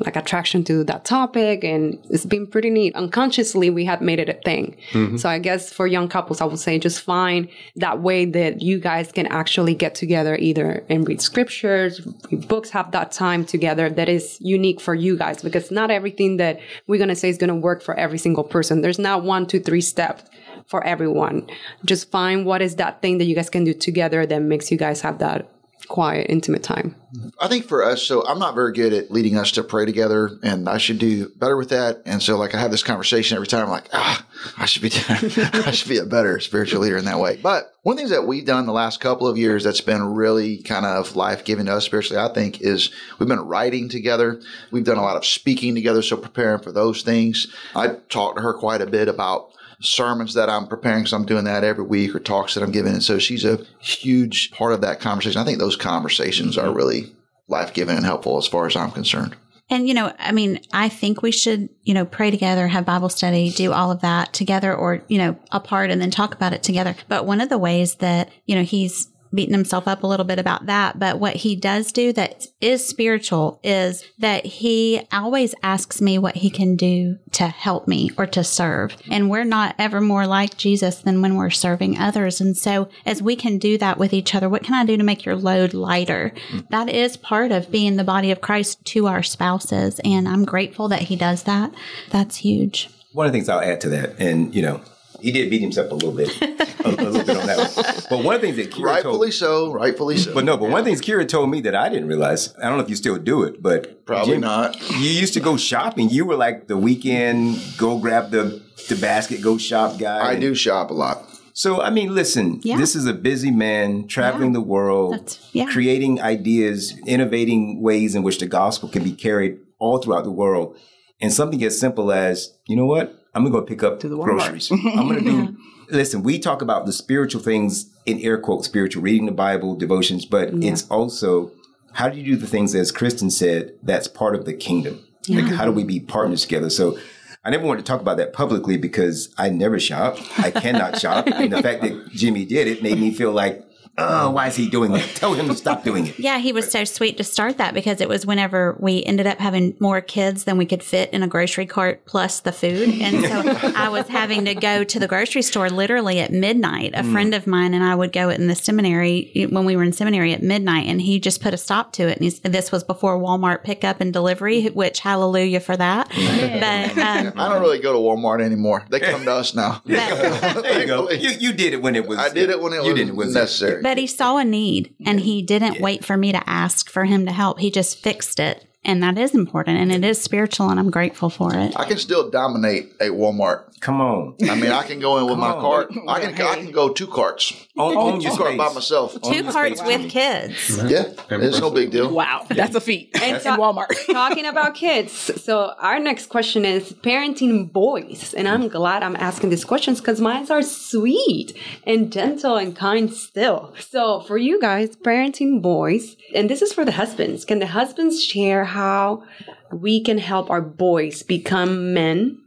like 0.00 0.16
attraction 0.16 0.64
to 0.64 0.84
that 0.84 1.04
topic, 1.04 1.64
and 1.64 1.98
it's 2.10 2.24
been 2.24 2.46
pretty 2.46 2.70
neat. 2.70 2.94
Unconsciously, 2.94 3.70
we 3.70 3.84
have 3.84 4.00
made 4.00 4.18
it 4.18 4.28
a 4.28 4.34
thing. 4.34 4.76
Mm-hmm. 4.92 5.16
So 5.16 5.28
I 5.28 5.38
guess 5.38 5.72
for 5.72 5.86
young 5.86 6.08
couples, 6.08 6.40
I 6.40 6.44
would 6.44 6.58
say 6.58 6.78
just 6.78 7.00
find 7.00 7.48
that 7.76 8.00
way 8.00 8.24
that 8.26 8.62
you 8.62 8.78
guys 8.78 9.12
can 9.12 9.26
actually 9.26 9.74
get 9.74 9.94
together 9.94 10.36
either 10.36 10.84
and 10.88 11.06
read 11.06 11.20
scriptures, 11.20 12.06
read 12.30 12.48
books, 12.48 12.70
have 12.70 12.92
that 12.92 13.12
time 13.12 13.44
together 13.44 13.88
that 13.90 14.08
is 14.08 14.38
unique 14.40 14.80
for 14.80 14.94
you 14.94 15.16
guys 15.16 15.42
because 15.42 15.70
not 15.70 15.90
everything 15.90 16.36
that 16.36 16.60
we're 16.86 16.98
going 16.98 17.08
to 17.08 17.16
say 17.16 17.28
is 17.28 17.38
going 17.38 17.48
to 17.48 17.54
work 17.54 17.82
for 17.82 17.94
every 17.94 18.18
single 18.18 18.44
person. 18.44 18.82
There's 18.82 18.98
not 18.98 19.24
one, 19.24 19.46
two, 19.46 19.60
three 19.60 19.80
steps 19.80 20.24
for 20.66 20.84
everyone. 20.84 21.48
Just 21.84 22.10
find 22.10 22.44
what 22.44 22.60
is 22.60 22.76
that 22.76 23.00
thing 23.00 23.18
that 23.18 23.24
you 23.24 23.34
guys 23.34 23.50
can 23.50 23.64
do 23.64 23.72
together 23.72 24.26
that 24.26 24.42
makes 24.42 24.70
you 24.70 24.78
guys 24.78 25.00
have 25.00 25.18
that 25.18 25.48
quiet, 25.88 26.26
intimate 26.28 26.62
time. 26.62 26.96
I 27.38 27.48
think 27.48 27.66
for 27.66 27.84
us, 27.84 28.02
so 28.02 28.26
I'm 28.26 28.38
not 28.38 28.54
very 28.54 28.72
good 28.72 28.92
at 28.92 29.10
leading 29.10 29.36
us 29.36 29.52
to 29.52 29.62
pray 29.62 29.86
together, 29.86 30.30
and 30.42 30.68
I 30.68 30.78
should 30.78 30.98
do 30.98 31.28
better 31.28 31.56
with 31.56 31.68
that. 31.70 32.02
And 32.04 32.22
so, 32.22 32.36
like, 32.36 32.54
I 32.54 32.60
have 32.60 32.70
this 32.70 32.82
conversation 32.82 33.36
every 33.36 33.46
time. 33.46 33.64
I'm 33.64 33.70
like, 33.70 33.88
ah, 33.92 34.26
I 34.58 34.66
should 34.66 34.82
be, 34.82 34.90
I 35.08 35.70
should 35.70 35.88
be 35.88 35.98
a 35.98 36.04
better 36.04 36.40
spiritual 36.40 36.80
leader 36.80 36.96
in 36.96 37.04
that 37.04 37.18
way. 37.18 37.36
But 37.36 37.72
one 37.82 37.94
of 37.94 37.96
the 37.96 38.00
things 38.02 38.10
that 38.10 38.26
we've 38.26 38.44
done 38.44 38.66
the 38.66 38.72
last 38.72 39.00
couple 39.00 39.26
of 39.28 39.38
years 39.38 39.64
that's 39.64 39.80
been 39.80 40.14
really 40.14 40.58
kind 40.62 40.84
of 40.84 41.16
life 41.16 41.44
giving 41.44 41.66
to 41.66 41.74
us 41.74 41.84
spiritually, 41.84 42.22
I 42.22 42.32
think, 42.32 42.60
is 42.60 42.90
we've 43.18 43.28
been 43.28 43.40
writing 43.40 43.88
together. 43.88 44.40
We've 44.70 44.84
done 44.84 44.98
a 44.98 45.02
lot 45.02 45.16
of 45.16 45.24
speaking 45.24 45.74
together, 45.74 46.02
so 46.02 46.16
preparing 46.16 46.60
for 46.60 46.72
those 46.72 47.02
things. 47.02 47.52
I 47.74 47.96
talked 48.08 48.36
to 48.36 48.42
her 48.42 48.54
quite 48.54 48.80
a 48.80 48.86
bit 48.86 49.08
about 49.08 49.50
sermons 49.80 50.34
that 50.34 50.48
I'm 50.48 50.66
preparing 50.66 51.00
because 51.00 51.12
I'm 51.12 51.26
doing 51.26 51.44
that 51.44 51.64
every 51.64 51.84
week 51.84 52.14
or 52.14 52.20
talks 52.20 52.54
that 52.54 52.62
I'm 52.62 52.72
giving. 52.72 52.92
And 52.92 53.02
so 53.02 53.18
she's 53.18 53.44
a 53.44 53.64
huge 53.80 54.50
part 54.52 54.72
of 54.72 54.80
that 54.80 55.00
conversation. 55.00 55.40
I 55.40 55.44
think 55.44 55.58
those 55.58 55.76
conversations 55.76 56.56
are 56.56 56.72
really 56.72 57.14
life 57.48 57.74
giving 57.74 57.96
and 57.96 58.04
helpful 58.04 58.38
as 58.38 58.46
far 58.46 58.66
as 58.66 58.76
I'm 58.76 58.90
concerned. 58.90 59.36
And, 59.68 59.88
you 59.88 59.94
know, 59.94 60.12
I 60.18 60.30
mean, 60.30 60.60
I 60.72 60.88
think 60.88 61.22
we 61.22 61.32
should, 61.32 61.68
you 61.82 61.92
know, 61.92 62.04
pray 62.04 62.30
together, 62.30 62.68
have 62.68 62.84
Bible 62.84 63.08
study, 63.08 63.50
do 63.50 63.72
all 63.72 63.90
of 63.90 64.00
that 64.00 64.32
together 64.32 64.72
or, 64.72 65.02
you 65.08 65.18
know, 65.18 65.36
apart 65.50 65.90
and 65.90 66.00
then 66.00 66.12
talk 66.12 66.34
about 66.34 66.52
it 66.52 66.62
together. 66.62 66.94
But 67.08 67.26
one 67.26 67.40
of 67.40 67.48
the 67.48 67.58
ways 67.58 67.96
that, 67.96 68.30
you 68.46 68.54
know, 68.54 68.62
he's 68.62 69.08
beating 69.36 69.54
himself 69.54 69.86
up 69.86 70.02
a 70.02 70.06
little 70.06 70.26
bit 70.26 70.38
about 70.38 70.66
that. 70.66 70.98
But 70.98 71.20
what 71.20 71.36
he 71.36 71.54
does 71.54 71.92
do 71.92 72.12
that 72.14 72.46
is 72.60 72.86
spiritual 72.86 73.60
is 73.62 74.04
that 74.18 74.44
he 74.44 75.06
always 75.12 75.54
asks 75.62 76.00
me 76.00 76.18
what 76.18 76.36
he 76.36 76.50
can 76.50 76.74
do 76.76 77.18
to 77.32 77.46
help 77.46 77.86
me 77.86 78.10
or 78.18 78.26
to 78.26 78.42
serve. 78.42 78.96
And 79.10 79.30
we're 79.30 79.44
not 79.44 79.74
ever 79.78 80.00
more 80.00 80.26
like 80.26 80.56
Jesus 80.56 80.96
than 80.96 81.22
when 81.22 81.36
we're 81.36 81.50
serving 81.50 81.98
others. 81.98 82.40
And 82.40 82.56
so 82.56 82.88
as 83.04 83.22
we 83.22 83.36
can 83.36 83.58
do 83.58 83.78
that 83.78 83.98
with 83.98 84.12
each 84.12 84.34
other, 84.34 84.48
what 84.48 84.64
can 84.64 84.74
I 84.74 84.84
do 84.84 84.96
to 84.96 85.04
make 85.04 85.24
your 85.24 85.36
load 85.36 85.74
lighter? 85.74 86.32
That 86.70 86.88
is 86.88 87.16
part 87.16 87.52
of 87.52 87.70
being 87.70 87.96
the 87.96 88.04
body 88.04 88.30
of 88.30 88.40
Christ 88.40 88.84
to 88.86 89.06
our 89.06 89.22
spouses. 89.22 90.00
And 90.04 90.28
I'm 90.28 90.44
grateful 90.44 90.88
that 90.88 91.02
he 91.02 91.16
does 91.16 91.44
that. 91.44 91.72
That's 92.10 92.36
huge. 92.36 92.88
One 93.12 93.26
of 93.26 93.32
the 93.32 93.36
things 93.38 93.48
I'll 93.48 93.60
add 93.60 93.80
to 93.82 93.88
that, 93.90 94.18
and 94.18 94.54
you 94.54 94.62
know, 94.62 94.82
he 95.20 95.32
did 95.32 95.50
beat 95.50 95.60
himself 95.60 95.90
a 95.90 95.94
little 95.94 96.12
bit, 96.12 96.28
a, 96.40 96.44
a 96.84 96.90
little 96.90 97.24
bit 97.24 97.36
on 97.36 97.46
that 97.46 97.72
one. 97.76 97.94
But 98.08 98.24
one 98.24 98.34
of 98.34 98.40
the 98.40 98.46
things 98.52 98.56
that 98.56 98.70
Kira 98.70 98.84
Rightfully 98.84 99.28
told, 99.30 99.34
so. 99.34 99.72
Rightfully 99.72 100.16
so. 100.18 100.34
but 100.34 100.44
no, 100.44 100.56
but 100.56 100.70
one 100.70 100.80
of 100.80 100.84
the 100.84 100.90
things 100.90 101.00
Kira 101.00 101.26
told 101.26 101.50
me 101.50 101.60
that 101.62 101.74
I 101.74 101.88
didn't 101.88 102.08
realize. 102.08 102.54
I 102.56 102.68
don't 102.68 102.78
know 102.78 102.84
if 102.84 102.90
you 102.90 102.96
still 102.96 103.18
do 103.18 103.42
it, 103.44 103.62
but 103.62 104.04
Probably 104.06 104.34
Jim, 104.34 104.40
not. 104.42 104.80
You 104.92 105.10
used 105.10 105.34
to 105.34 105.40
go 105.40 105.56
shopping. 105.56 106.10
You 106.10 106.24
were 106.26 106.36
like 106.36 106.68
the 106.68 106.76
weekend 106.76 107.58
go 107.78 107.98
grab 107.98 108.30
the 108.30 108.62
the 108.88 108.96
basket, 108.96 109.40
go 109.42 109.58
shop 109.58 109.98
guy. 109.98 110.18
I 110.18 110.32
And 110.32 110.40
do 110.40 110.54
shop 110.54 110.90
a 110.90 110.94
lot. 110.94 111.24
So 111.54 111.80
I 111.80 111.90
mean, 111.90 112.14
listen, 112.14 112.60
Yeah. 112.62 112.76
this 112.76 112.94
is 112.94 113.06
a 113.06 113.14
busy 113.14 113.50
man 113.50 114.06
traveling 114.08 114.52
the 114.52 114.60
world, 114.60 115.38
yeah. 115.52 115.64
creating 115.66 116.20
ideas, 116.20 116.94
innovating 117.06 117.80
ways 117.80 118.14
in 118.14 118.22
which 118.22 118.38
the 118.38 118.46
gospel 118.46 118.88
can 118.90 119.02
be 119.02 119.12
carried 119.12 119.58
all 119.78 119.98
throughout 119.98 120.24
the 120.24 120.30
world. 120.30 120.76
And 121.20 121.32
something 121.32 121.62
as 121.64 121.80
simple 121.80 122.12
as, 122.12 122.52
you 122.66 122.76
know 122.76 122.84
what? 122.84 123.14
I'm 123.36 123.44
gonna 123.44 123.52
go 123.52 123.62
pick 123.62 123.82
up 123.82 124.00
the 124.00 124.08
Walmart. 124.08 124.24
groceries. 124.24 124.70
I'm 124.70 125.08
gonna 125.08 125.20
do. 125.20 125.56
Listen, 125.90 126.22
we 126.22 126.38
talk 126.38 126.62
about 126.62 126.86
the 126.86 126.92
spiritual 126.92 127.40
things 127.40 127.90
in 128.06 128.18
air 128.20 128.38
quotes, 128.38 128.66
spiritual, 128.66 129.02
reading 129.02 129.26
the 129.26 129.32
Bible, 129.32 129.76
devotions, 129.76 130.24
but 130.24 130.48
it's 130.54 130.88
also 130.88 131.52
how 131.92 132.08
do 132.08 132.18
you 132.18 132.24
do 132.24 132.36
the 132.36 132.46
things 132.46 132.74
as 132.74 132.90
Kristen 132.90 133.30
said 133.30 133.74
that's 133.82 134.08
part 134.08 134.34
of 134.34 134.46
the 134.46 134.54
kingdom? 134.54 135.04
Like 135.28 135.44
how 135.44 135.64
do 135.64 135.72
we 135.72 135.84
be 135.84 136.00
partners 136.00 136.42
together? 136.42 136.70
So 136.70 136.98
I 137.44 137.50
never 137.50 137.66
wanted 137.66 137.84
to 137.84 137.92
talk 137.92 138.00
about 138.00 138.16
that 138.16 138.32
publicly 138.32 138.78
because 138.78 139.32
I 139.36 139.50
never 139.50 139.78
shop. 139.78 140.18
I 140.38 140.50
cannot 140.50 140.98
shop. 140.98 141.26
And 141.32 141.52
the 141.52 141.62
fact 141.62 141.82
that 141.82 142.08
Jimmy 142.12 142.44
did 142.44 142.66
it 142.68 142.82
made 142.82 142.98
me 142.98 143.12
feel 143.12 143.32
like, 143.32 143.65
oh, 143.98 144.30
why 144.30 144.48
is 144.48 144.56
he 144.56 144.68
doing 144.68 144.92
that? 144.92 145.08
Tell 145.14 145.34
him 145.34 145.48
to 145.48 145.54
stop 145.54 145.84
doing 145.84 146.08
it. 146.08 146.18
Yeah, 146.18 146.38
he 146.38 146.52
was 146.52 146.70
so 146.70 146.84
sweet 146.84 147.16
to 147.16 147.24
start 147.24 147.58
that 147.58 147.74
because 147.74 148.00
it 148.00 148.08
was 148.08 148.26
whenever 148.26 148.76
we 148.78 149.04
ended 149.04 149.26
up 149.26 149.38
having 149.38 149.76
more 149.80 150.00
kids 150.00 150.44
than 150.44 150.58
we 150.58 150.66
could 150.66 150.82
fit 150.82 151.10
in 151.10 151.22
a 151.22 151.28
grocery 151.28 151.66
cart 151.66 152.04
plus 152.06 152.40
the 152.40 152.52
food. 152.52 153.00
And 153.00 153.24
so 153.24 153.72
I 153.76 153.88
was 153.88 154.08
having 154.08 154.44
to 154.44 154.54
go 154.54 154.84
to 154.84 154.98
the 154.98 155.06
grocery 155.06 155.42
store 155.42 155.70
literally 155.70 156.20
at 156.20 156.32
midnight. 156.32 156.92
A 156.94 157.04
friend 157.04 157.34
of 157.34 157.46
mine 157.46 157.74
and 157.74 157.84
I 157.84 157.94
would 157.94 158.12
go 158.12 158.28
in 158.28 158.46
the 158.46 158.54
seminary 158.54 159.46
when 159.50 159.64
we 159.64 159.76
were 159.76 159.82
in 159.82 159.92
seminary 159.92 160.32
at 160.32 160.42
midnight 160.42 160.86
and 160.86 161.00
he 161.00 161.18
just 161.18 161.40
put 161.40 161.54
a 161.54 161.58
stop 161.58 161.92
to 161.94 162.08
it. 162.08 162.16
And 162.18 162.24
he's, 162.24 162.40
this 162.40 162.70
was 162.70 162.84
before 162.84 163.18
Walmart 163.18 163.64
pickup 163.64 164.00
and 164.00 164.12
delivery, 164.12 164.66
which 164.66 165.00
hallelujah 165.00 165.60
for 165.60 165.76
that. 165.76 166.08
But, 166.08 166.98
um, 166.98 167.32
I 167.36 167.48
don't 167.48 167.60
really 167.60 167.78
go 167.78 167.92
to 167.92 167.98
Walmart 167.98 168.42
anymore. 168.42 168.84
They 168.90 169.00
come 169.00 169.24
to 169.24 169.32
us 169.32 169.54
now. 169.54 169.82
There 169.86 170.80
you 170.80 170.86
go. 170.86 171.10
You, 171.10 171.30
you 171.30 171.52
did 171.52 171.72
it 171.72 171.82
when 171.82 171.96
it 171.96 172.06
was. 172.06 172.18
I 172.18 172.28
did 172.28 172.50
it 172.50 172.60
when 172.60 172.72
it 172.72 172.76
you 172.76 172.92
was, 172.92 172.94
did 172.94 173.08
it 173.08 173.14
when 173.14 173.32
necessary. 173.32 173.82
But 173.86 173.98
he 173.98 174.08
saw 174.08 174.38
a 174.38 174.44
need 174.44 174.96
and 175.06 175.20
he 175.20 175.42
didn't 175.42 175.80
wait 175.80 176.04
for 176.04 176.16
me 176.16 176.32
to 176.32 176.50
ask 176.50 176.90
for 176.90 177.04
him 177.04 177.24
to 177.26 177.30
help. 177.30 177.60
He 177.60 177.70
just 177.70 178.02
fixed 178.02 178.40
it. 178.40 178.66
And 178.86 179.02
that 179.02 179.18
is 179.18 179.34
important 179.34 179.78
and 179.78 179.90
it 179.92 180.04
is 180.04 180.20
spiritual 180.20 180.70
and 180.70 180.78
I'm 180.78 180.90
grateful 180.90 181.28
for 181.28 181.52
it. 181.54 181.74
I 181.76 181.84
can 181.84 181.98
still 181.98 182.30
dominate 182.30 182.92
a 183.00 183.06
Walmart. 183.08 183.64
Come 183.80 184.00
on. 184.00 184.36
I 184.48 184.54
mean, 184.54 184.70
I 184.70 184.84
can 184.84 185.00
go 185.00 185.18
in 185.18 185.26
with 185.26 185.38
my 185.38 185.50
on. 185.50 185.60
cart. 185.60 185.92
I 186.08 186.20
can 186.20 186.34
I 186.40 186.54
can 186.54 186.70
go 186.70 186.92
two 186.92 187.08
carts. 187.08 187.52
Own, 187.76 187.96
own 187.96 188.20
Two 188.20 188.28
your 188.28 188.36
cart 188.36 188.56
by 188.56 188.72
myself. 188.72 189.20
Two 189.22 189.42
carts 189.44 189.80
space. 189.80 190.02
with 190.02 190.10
kids. 190.10 190.78
Yeah, 190.90 191.12
it's 191.30 191.60
no 191.60 191.70
big 191.70 191.90
deal. 191.90 192.12
Wow, 192.14 192.46
that's 192.48 192.74
a 192.74 192.80
feat. 192.80 193.10
And 193.20 193.36
in 193.36 193.42
so- 193.42 193.56
Walmart. 193.56 193.88
Talking 194.06 194.46
about 194.46 194.74
kids. 194.74 195.12
So 195.12 195.74
our 195.78 195.98
next 195.98 196.26
question 196.26 196.64
is 196.64 196.92
parenting 196.92 197.70
boys. 197.72 198.34
And 198.34 198.48
I'm 198.48 198.68
glad 198.68 199.02
I'm 199.02 199.16
asking 199.16 199.50
these 199.50 199.64
questions 199.64 200.00
because 200.00 200.20
mine 200.20 200.46
are 200.50 200.62
sweet 200.62 201.56
and 201.84 202.12
gentle 202.12 202.56
and 202.56 202.74
kind 202.74 203.12
still. 203.12 203.74
So 203.80 204.20
for 204.20 204.38
you 204.38 204.60
guys, 204.60 204.96
parenting 204.96 205.60
boys, 205.60 206.16
and 206.34 206.48
this 206.48 206.62
is 206.62 206.72
for 206.72 206.84
the 206.84 206.92
husbands. 206.92 207.44
Can 207.44 207.58
the 207.58 207.66
husbands 207.66 208.22
share 208.22 208.64
how 208.76 209.24
we 209.72 210.02
can 210.02 210.18
help 210.18 210.50
our 210.50 210.60
boys 210.60 211.22
become 211.22 211.94
men 211.94 212.38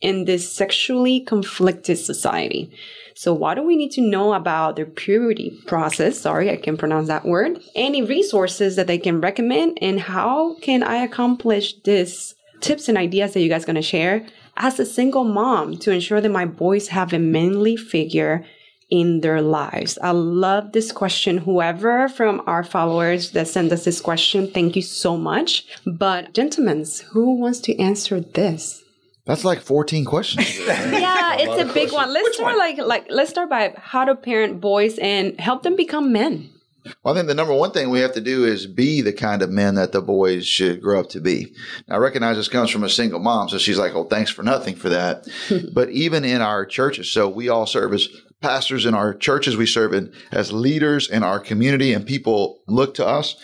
in 0.00 0.24
this 0.24 0.50
sexually 0.50 1.20
conflicted 1.20 1.98
society? 1.98 2.70
So, 3.14 3.32
what 3.32 3.54
do 3.54 3.62
we 3.62 3.76
need 3.76 3.92
to 3.92 4.00
know 4.00 4.32
about 4.32 4.76
their 4.76 4.86
puberty 4.86 5.60
process? 5.66 6.18
Sorry, 6.18 6.50
I 6.50 6.56
can 6.56 6.76
pronounce 6.76 7.08
that 7.08 7.26
word. 7.26 7.60
Any 7.76 8.02
resources 8.02 8.76
that 8.76 8.86
they 8.86 8.98
can 8.98 9.20
recommend, 9.20 9.78
and 9.80 10.00
how 10.00 10.56
can 10.60 10.82
I 10.82 10.96
accomplish 10.96 11.74
this? 11.82 12.34
Tips 12.60 12.88
and 12.88 12.96
ideas 12.96 13.34
that 13.34 13.42
you 13.42 13.50
guys 13.50 13.66
going 13.66 13.76
to 13.76 13.82
share 13.82 14.26
as 14.56 14.80
a 14.80 14.86
single 14.86 15.24
mom 15.24 15.76
to 15.78 15.92
ensure 15.92 16.20
that 16.20 16.30
my 16.30 16.46
boys 16.46 16.88
have 16.88 17.12
a 17.12 17.18
manly 17.18 17.76
figure 17.76 18.44
in 18.90 19.20
their 19.20 19.42
lives. 19.42 19.98
I 20.02 20.10
love 20.10 20.72
this 20.72 20.92
question. 20.92 21.38
Whoever 21.38 22.08
from 22.08 22.42
our 22.46 22.64
followers 22.64 23.30
that 23.32 23.48
sent 23.48 23.72
us 23.72 23.84
this 23.84 24.00
question, 24.00 24.50
thank 24.50 24.76
you 24.76 24.82
so 24.82 25.16
much. 25.16 25.66
But, 25.86 26.34
gentlemen, 26.34 26.84
who 27.12 27.34
wants 27.36 27.60
to 27.60 27.78
answer 27.78 28.20
this? 28.20 28.82
That's 29.26 29.44
like 29.44 29.60
14 29.60 30.04
questions. 30.04 30.58
yeah, 30.66 31.36
it's 31.38 31.70
a 31.70 31.72
big 31.72 31.92
one. 31.92 32.12
Let's 32.12 32.36
start 32.36 32.58
like 32.58 32.76
like 32.78 33.06
let's 33.08 33.30
start 33.30 33.48
by 33.48 33.74
how 33.76 34.04
to 34.04 34.14
parent 34.14 34.60
boys 34.60 34.98
and 34.98 35.38
help 35.40 35.62
them 35.62 35.76
become 35.76 36.12
men. 36.12 36.50
Well, 37.02 37.14
I 37.14 37.16
think 37.16 37.28
the 37.28 37.34
number 37.34 37.54
one 37.54 37.70
thing 37.70 37.88
we 37.88 38.00
have 38.00 38.12
to 38.12 38.20
do 38.20 38.44
is 38.44 38.66
be 38.66 39.00
the 39.00 39.12
kind 39.12 39.40
of 39.40 39.50
men 39.50 39.76
that 39.76 39.92
the 39.92 40.02
boys 40.02 40.46
should 40.46 40.82
grow 40.82 41.00
up 41.00 41.08
to 41.10 41.20
be. 41.20 41.54
Now, 41.88 41.94
I 41.94 41.98
recognize 41.98 42.36
this 42.36 42.48
comes 42.48 42.70
from 42.70 42.84
a 42.84 42.90
single 42.90 43.20
mom, 43.20 43.48
so 43.48 43.56
she's 43.56 43.78
like, 43.78 43.94
"Oh, 43.94 44.04
thanks 44.04 44.30
for 44.30 44.42
nothing 44.42 44.74
for 44.76 44.90
that." 44.90 45.26
but 45.72 45.88
even 45.90 46.24
in 46.24 46.42
our 46.42 46.66
churches, 46.66 47.10
so 47.10 47.26
we 47.26 47.48
all 47.48 47.66
serve 47.66 47.94
as 47.94 48.08
pastors 48.44 48.84
in 48.84 48.92
our 48.92 49.14
churches. 49.14 49.56
We 49.56 49.64
serve 49.64 49.94
in, 49.94 50.12
as 50.30 50.52
leaders 50.52 51.08
in 51.08 51.22
our 51.22 51.40
community, 51.40 51.94
and 51.94 52.06
people 52.06 52.60
look 52.68 52.92
to 52.96 53.06
us. 53.06 53.36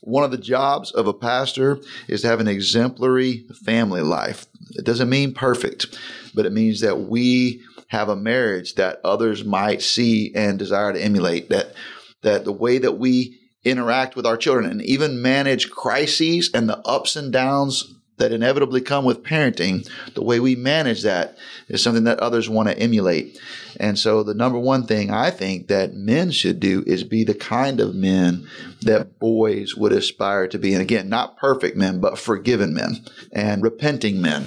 One 0.00 0.22
of 0.22 0.30
the 0.30 0.38
jobs 0.38 0.92
of 0.92 1.08
a 1.08 1.12
pastor 1.12 1.80
is 2.06 2.22
to 2.22 2.28
have 2.28 2.38
an 2.38 2.46
exemplary 2.46 3.46
family 3.64 4.02
life. 4.02 4.46
It 4.76 4.84
doesn't 4.84 5.08
mean 5.08 5.34
perfect, 5.34 5.98
but 6.36 6.46
it 6.46 6.52
means 6.52 6.80
that 6.82 7.00
we 7.00 7.62
have 7.88 8.08
a 8.08 8.14
marriage 8.14 8.76
that 8.76 9.00
others 9.02 9.44
might 9.44 9.82
see 9.82 10.32
and 10.36 10.56
desire 10.56 10.92
to 10.92 11.02
emulate. 11.02 11.48
That 11.48 11.74
that 12.22 12.44
the 12.44 12.52
way 12.52 12.78
that 12.78 12.96
we 12.96 13.40
interact 13.64 14.14
with 14.14 14.24
our 14.24 14.36
children 14.36 14.70
and 14.70 14.82
even 14.82 15.20
manage 15.20 15.70
crises 15.70 16.48
and 16.54 16.68
the 16.68 16.78
ups 16.86 17.16
and 17.16 17.32
downs 17.32 17.92
that 18.16 18.32
inevitably 18.32 18.80
come 18.80 19.04
with 19.04 19.22
parenting, 19.22 19.88
the 20.14 20.22
way 20.22 20.38
we 20.38 20.54
manage 20.54 21.02
that 21.02 21.36
is 21.68 21.82
something 21.82 22.04
that 22.04 22.20
others 22.20 22.48
want 22.48 22.68
to 22.68 22.78
emulate. 22.78 23.40
And 23.80 23.98
so, 23.98 24.22
the 24.22 24.34
number 24.34 24.58
one 24.58 24.86
thing 24.86 25.10
I 25.10 25.30
think 25.30 25.68
that 25.68 25.94
men 25.94 26.30
should 26.30 26.60
do 26.60 26.84
is 26.86 27.02
be 27.02 27.24
the 27.24 27.34
kind 27.34 27.80
of 27.80 27.94
men 27.94 28.46
that 28.82 29.18
boys 29.18 29.74
would 29.76 29.92
aspire 29.92 30.46
to 30.48 30.58
be. 30.58 30.72
And 30.72 30.82
again, 30.82 31.08
not 31.08 31.36
perfect 31.36 31.76
men, 31.76 32.00
but 32.00 32.18
forgiven 32.18 32.72
men 32.72 33.04
and 33.32 33.62
repenting 33.62 34.20
men 34.20 34.46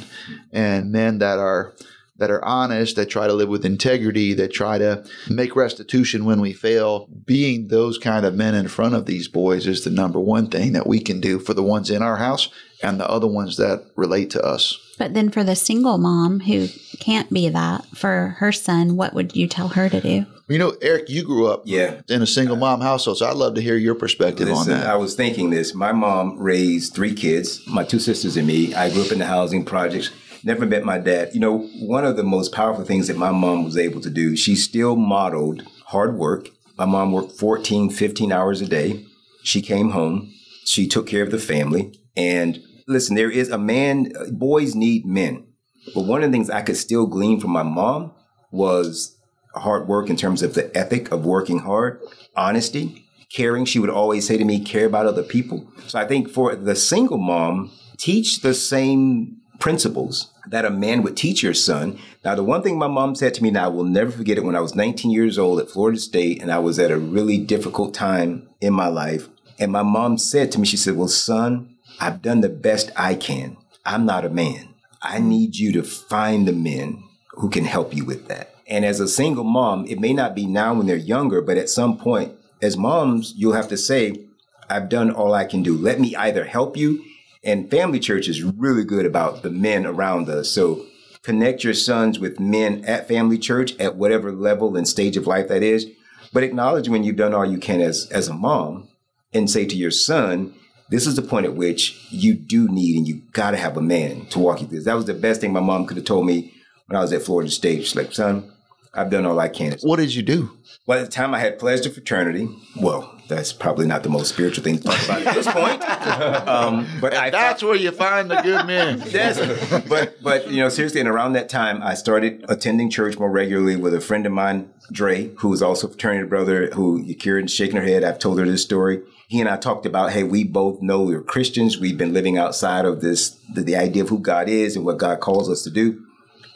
and 0.51 0.91
men 0.91 1.17
that 1.19 1.39
are 1.39 1.75
that 2.17 2.31
are 2.31 2.43
honest, 2.43 2.95
that 2.95 3.09
try 3.09 3.27
to 3.27 3.33
live 3.33 3.49
with 3.49 3.65
integrity, 3.65 4.33
that 4.33 4.51
try 4.53 4.77
to 4.77 5.03
make 5.29 5.55
restitution 5.55 6.25
when 6.25 6.41
we 6.41 6.53
fail. 6.53 7.07
Being 7.25 7.67
those 7.67 7.97
kind 7.97 8.25
of 8.25 8.35
men 8.35 8.55
in 8.55 8.67
front 8.67 8.95
of 8.95 9.05
these 9.05 9.27
boys 9.27 9.67
is 9.67 9.83
the 9.83 9.89
number 9.89 10.19
one 10.19 10.47
thing 10.47 10.73
that 10.73 10.87
we 10.87 10.99
can 10.99 11.21
do 11.21 11.39
for 11.39 11.53
the 11.53 11.63
ones 11.63 11.89
in 11.89 12.01
our 12.01 12.17
house 12.17 12.49
and 12.83 12.99
the 12.99 13.09
other 13.09 13.27
ones 13.27 13.57
that 13.57 13.85
relate 13.95 14.29
to 14.31 14.41
us. 14.43 14.77
But 14.97 15.13
then 15.13 15.29
for 15.29 15.43
the 15.43 15.55
single 15.55 15.97
mom 15.97 16.41
who 16.41 16.67
can't 16.99 17.31
be 17.31 17.49
that 17.49 17.85
for 17.95 18.35
her 18.39 18.51
son, 18.51 18.95
what 18.95 19.13
would 19.13 19.35
you 19.35 19.47
tell 19.47 19.69
her 19.69 19.89
to 19.89 20.01
do? 20.01 20.25
You 20.47 20.57
know, 20.59 20.75
Eric, 20.81 21.09
you 21.09 21.23
grew 21.23 21.47
up 21.47 21.63
Yeah. 21.65 22.01
in 22.07 22.21
a 22.21 22.27
single 22.27 22.55
mom 22.55 22.81
household, 22.81 23.17
so 23.17 23.27
I'd 23.27 23.35
love 23.35 23.55
to 23.55 23.61
hear 23.61 23.75
your 23.75 23.95
perspective 23.95 24.47
Listen, 24.47 24.73
on 24.73 24.79
that. 24.79 24.87
I 24.87 24.95
was 24.95 25.13
thinking 25.13 25.49
this. 25.49 25.75
My 25.75 25.91
mom 25.91 26.39
raised 26.39 26.93
three 26.93 27.13
kids, 27.13 27.61
my 27.67 27.83
two 27.83 27.99
sisters 27.99 28.37
and 28.37 28.47
me. 28.47 28.73
I 28.73 28.89
grew 28.89 29.03
up 29.03 29.11
in 29.11 29.19
the 29.19 29.25
housing 29.25 29.65
projects. 29.65 30.09
Never 30.43 30.65
met 30.65 30.85
my 30.85 30.97
dad. 30.97 31.31
You 31.33 31.39
know, 31.39 31.59
one 31.79 32.05
of 32.05 32.15
the 32.15 32.23
most 32.23 32.51
powerful 32.51 32.83
things 32.83 33.07
that 33.07 33.17
my 33.17 33.31
mom 33.31 33.63
was 33.63 33.77
able 33.77 34.01
to 34.01 34.09
do, 34.09 34.35
she 34.35 34.55
still 34.55 34.95
modeled 34.95 35.63
hard 35.85 36.15
work. 36.17 36.49
My 36.77 36.85
mom 36.85 37.11
worked 37.11 37.33
14, 37.33 37.89
15 37.89 38.31
hours 38.31 38.61
a 38.61 38.67
day. 38.67 39.05
She 39.43 39.61
came 39.61 39.91
home. 39.91 40.33
She 40.65 40.87
took 40.87 41.07
care 41.07 41.23
of 41.23 41.31
the 41.31 41.39
family. 41.39 41.93
And 42.15 42.61
listen, 42.87 43.15
there 43.15 43.31
is 43.31 43.49
a 43.49 43.57
man, 43.57 44.11
uh, 44.17 44.31
boys 44.31 44.75
need 44.75 45.05
men. 45.05 45.45
But 45.93 46.05
one 46.05 46.23
of 46.23 46.31
the 46.31 46.35
things 46.35 46.49
I 46.49 46.61
could 46.61 46.77
still 46.77 47.05
glean 47.05 47.39
from 47.39 47.51
my 47.51 47.63
mom 47.63 48.11
was 48.51 49.17
hard 49.55 49.87
work 49.87 50.09
in 50.09 50.17
terms 50.17 50.43
of 50.43 50.53
the 50.53 50.75
ethic 50.77 51.11
of 51.11 51.25
working 51.25 51.59
hard, 51.59 52.01
honesty, 52.35 53.05
caring. 53.33 53.65
She 53.65 53.79
would 53.79 53.89
always 53.89 54.27
say 54.27 54.37
to 54.37 54.45
me, 54.45 54.59
care 54.59 54.85
about 54.85 55.05
other 55.05 55.23
people. 55.23 55.71
So 55.87 55.99
I 55.99 56.05
think 56.05 56.29
for 56.29 56.55
the 56.55 56.75
single 56.75 57.17
mom, 57.17 57.71
teach 57.97 58.41
the 58.41 58.53
same 58.53 59.37
principles 59.59 60.31
that 60.47 60.65
a 60.65 60.69
man 60.69 61.03
would 61.03 61.17
teach 61.17 61.43
your 61.43 61.53
son. 61.53 61.99
Now, 62.23 62.35
the 62.35 62.43
one 62.43 62.61
thing 62.61 62.77
my 62.77 62.87
mom 62.87 63.15
said 63.15 63.33
to 63.35 63.43
me, 63.43 63.51
now 63.51 63.65
I 63.65 63.67
will 63.67 63.83
never 63.83 64.11
forget 64.11 64.37
it 64.37 64.43
when 64.43 64.55
I 64.55 64.61
was 64.61 64.75
19 64.75 65.11
years 65.11 65.37
old 65.37 65.59
at 65.59 65.69
Florida 65.69 65.99
State, 65.99 66.41
and 66.41 66.51
I 66.51 66.59
was 66.59 66.79
at 66.79 66.91
a 66.91 66.97
really 66.97 67.37
difficult 67.37 67.93
time 67.93 68.47
in 68.61 68.73
my 68.73 68.87
life. 68.87 69.27
And 69.59 69.71
my 69.71 69.83
mom 69.83 70.17
said 70.17 70.51
to 70.51 70.59
me, 70.59 70.65
she 70.65 70.77
said, 70.77 70.95
Well, 70.95 71.07
son, 71.07 71.75
I've 71.99 72.21
done 72.21 72.41
the 72.41 72.49
best 72.49 72.91
I 72.95 73.15
can. 73.15 73.57
I'm 73.85 74.05
not 74.05 74.25
a 74.25 74.29
man. 74.29 74.73
I 75.01 75.19
need 75.19 75.55
you 75.55 75.71
to 75.73 75.83
find 75.83 76.47
the 76.47 76.53
men 76.53 77.03
who 77.31 77.49
can 77.49 77.65
help 77.65 77.95
you 77.95 78.05
with 78.05 78.27
that. 78.27 78.53
And 78.67 78.83
as 78.83 78.99
a 78.99 79.07
single 79.07 79.43
mom, 79.43 79.85
it 79.85 79.99
may 79.99 80.13
not 80.13 80.35
be 80.35 80.45
now 80.45 80.73
when 80.73 80.87
they're 80.87 80.97
younger, 80.97 81.41
but 81.41 81.57
at 81.57 81.69
some 81.69 81.97
point, 81.97 82.33
as 82.61 82.75
moms, 82.75 83.33
you'll 83.35 83.53
have 83.53 83.69
to 83.69 83.77
say, 83.77 84.25
I've 84.69 84.89
done 84.89 85.11
all 85.11 85.33
I 85.33 85.45
can 85.45 85.63
do. 85.63 85.77
Let 85.77 85.99
me 85.99 86.15
either 86.15 86.43
help 86.43 86.75
you 86.75 87.03
and 87.43 87.69
family 87.69 87.99
church 87.99 88.27
is 88.27 88.43
really 88.43 88.83
good 88.83 89.05
about 89.05 89.43
the 89.43 89.49
men 89.49 89.85
around 89.85 90.29
us. 90.29 90.51
So 90.51 90.85
connect 91.23 91.63
your 91.63 91.73
sons 91.73 92.19
with 92.19 92.39
men 92.39 92.83
at 92.85 93.07
family 93.07 93.37
church 93.37 93.77
at 93.79 93.95
whatever 93.95 94.31
level 94.31 94.75
and 94.75 94.87
stage 94.87 95.17
of 95.17 95.27
life 95.27 95.47
that 95.47 95.63
is. 95.63 95.87
But 96.33 96.43
acknowledge 96.43 96.89
when 96.89 97.03
you've 97.03 97.15
done 97.15 97.33
all 97.33 97.45
you 97.45 97.57
can 97.57 97.81
as, 97.81 98.09
as 98.11 98.27
a 98.27 98.33
mom 98.33 98.89
and 99.33 99.49
say 99.49 99.65
to 99.65 99.75
your 99.75 99.91
son, 99.91 100.53
this 100.89 101.05
is 101.05 101.15
the 101.15 101.21
point 101.21 101.45
at 101.45 101.55
which 101.55 102.07
you 102.11 102.33
do 102.33 102.67
need 102.67 102.97
and 102.97 103.07
you 103.07 103.21
got 103.31 103.51
to 103.51 103.57
have 103.57 103.77
a 103.77 103.81
man 103.81 104.25
to 104.27 104.39
walk 104.39 104.61
you 104.61 104.67
through 104.67 104.77
this. 104.79 104.85
That 104.85 104.95
was 104.95 105.05
the 105.05 105.13
best 105.13 105.41
thing 105.41 105.51
my 105.51 105.59
mom 105.59 105.85
could 105.85 105.97
have 105.97 106.05
told 106.05 106.25
me 106.25 106.53
when 106.87 106.97
I 106.97 107.01
was 107.01 107.11
at 107.13 107.21
Florida 107.21 107.49
State. 107.49 107.85
She's 107.85 107.95
like, 107.95 108.13
son, 108.13 108.51
I've 108.93 109.09
done 109.09 109.25
all 109.25 109.39
I 109.39 109.49
can. 109.49 109.77
What 109.81 109.97
did 109.97 110.13
you 110.13 110.23
do? 110.23 110.57
Well, 110.85 110.99
at 110.99 111.05
the 111.05 111.11
time 111.11 111.33
I 111.33 111.39
had 111.39 111.59
pledged 111.59 111.85
a 111.85 111.89
fraternity. 111.89 112.49
Well, 112.79 113.13
that's 113.27 113.51
probably 113.51 113.85
not 113.85 114.03
the 114.03 114.09
most 114.09 114.29
spiritual 114.29 114.63
thing 114.63 114.77
to 114.77 114.83
talk 114.83 115.03
about 115.05 115.21
at 115.21 115.35
this 115.35 115.47
point. 115.47 115.83
Um, 116.47 116.87
but 117.01 117.13
I 117.13 117.29
That's 117.29 117.61
where 117.61 117.75
you 117.75 117.91
find 117.91 118.29
the 118.31 118.41
good 118.41 118.65
men. 118.65 118.99
but 119.89 120.15
but 120.23 120.49
you 120.49 120.57
know 120.57 120.69
seriously, 120.69 121.01
and 121.01 121.09
around 121.09 121.33
that 121.33 121.49
time, 121.49 121.81
I 121.83 121.93
started 121.93 122.45
attending 122.47 122.89
church 122.89 123.19
more 123.19 123.29
regularly 123.29 123.75
with 123.75 123.93
a 123.93 123.99
friend 123.99 124.25
of 124.25 124.31
mine, 124.31 124.71
Dre, 124.91 125.31
who 125.37 125.51
is 125.53 125.61
also 125.61 125.87
a 125.87 125.89
fraternity 125.89 126.27
brother. 126.27 126.67
Who 126.73 127.03
Kira's 127.15 127.51
shaking 127.51 127.75
her 127.75 127.83
head. 127.83 128.03
I've 128.03 128.19
told 128.19 128.39
her 128.39 128.45
this 128.45 128.63
story. 128.63 129.01
He 129.27 129.41
and 129.41 129.49
I 129.49 129.57
talked 129.57 129.85
about, 129.85 130.11
hey, 130.11 130.23
we 130.23 130.45
both 130.45 130.81
know 130.81 131.03
we're 131.03 131.21
Christians. 131.21 131.77
We've 131.77 131.97
been 131.97 132.13
living 132.13 132.37
outside 132.37 132.85
of 132.85 133.01
this, 133.01 133.31
the, 133.53 133.61
the 133.61 133.75
idea 133.75 134.03
of 134.03 134.09
who 134.09 134.19
God 134.19 134.47
is 134.47 134.77
and 134.77 134.85
what 134.85 134.97
God 134.97 135.19
calls 135.19 135.49
us 135.49 135.63
to 135.63 135.69
do. 135.69 136.06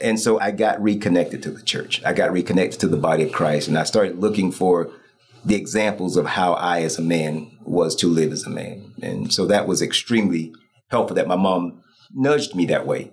And 0.02 0.20
so 0.20 0.40
I 0.40 0.52
got 0.52 0.82
reconnected 0.82 1.44
to 1.44 1.52
the 1.52 1.62
church. 1.62 2.02
I 2.04 2.14
got 2.14 2.32
reconnected 2.32 2.80
to 2.82 2.88
the 2.88 2.98
body 2.98 3.24
of 3.24 3.32
Christ, 3.32 3.68
and 3.68 3.78
I 3.78 3.84
started 3.84 4.20
looking 4.20 4.52
for 4.52 4.90
the 5.46 5.56
examples 5.56 6.18
of 6.18 6.26
how 6.26 6.54
I, 6.54 6.82
as 6.82 6.98
a 6.98 7.02
man, 7.02 7.58
was 7.64 7.96
to 7.98 8.08
live 8.08 8.32
as 8.32 8.46
a 8.46 8.50
man. 8.50 8.94
And 9.02 9.34
so 9.34 9.46
that 9.46 9.68
was 9.68 9.82
extremely 9.82 10.54
helpful 10.90 11.16
that 11.16 11.28
my 11.28 11.36
mom 11.36 11.82
nudged 12.14 12.56
me 12.56 12.66
that 12.68 12.86
way. 12.86 13.12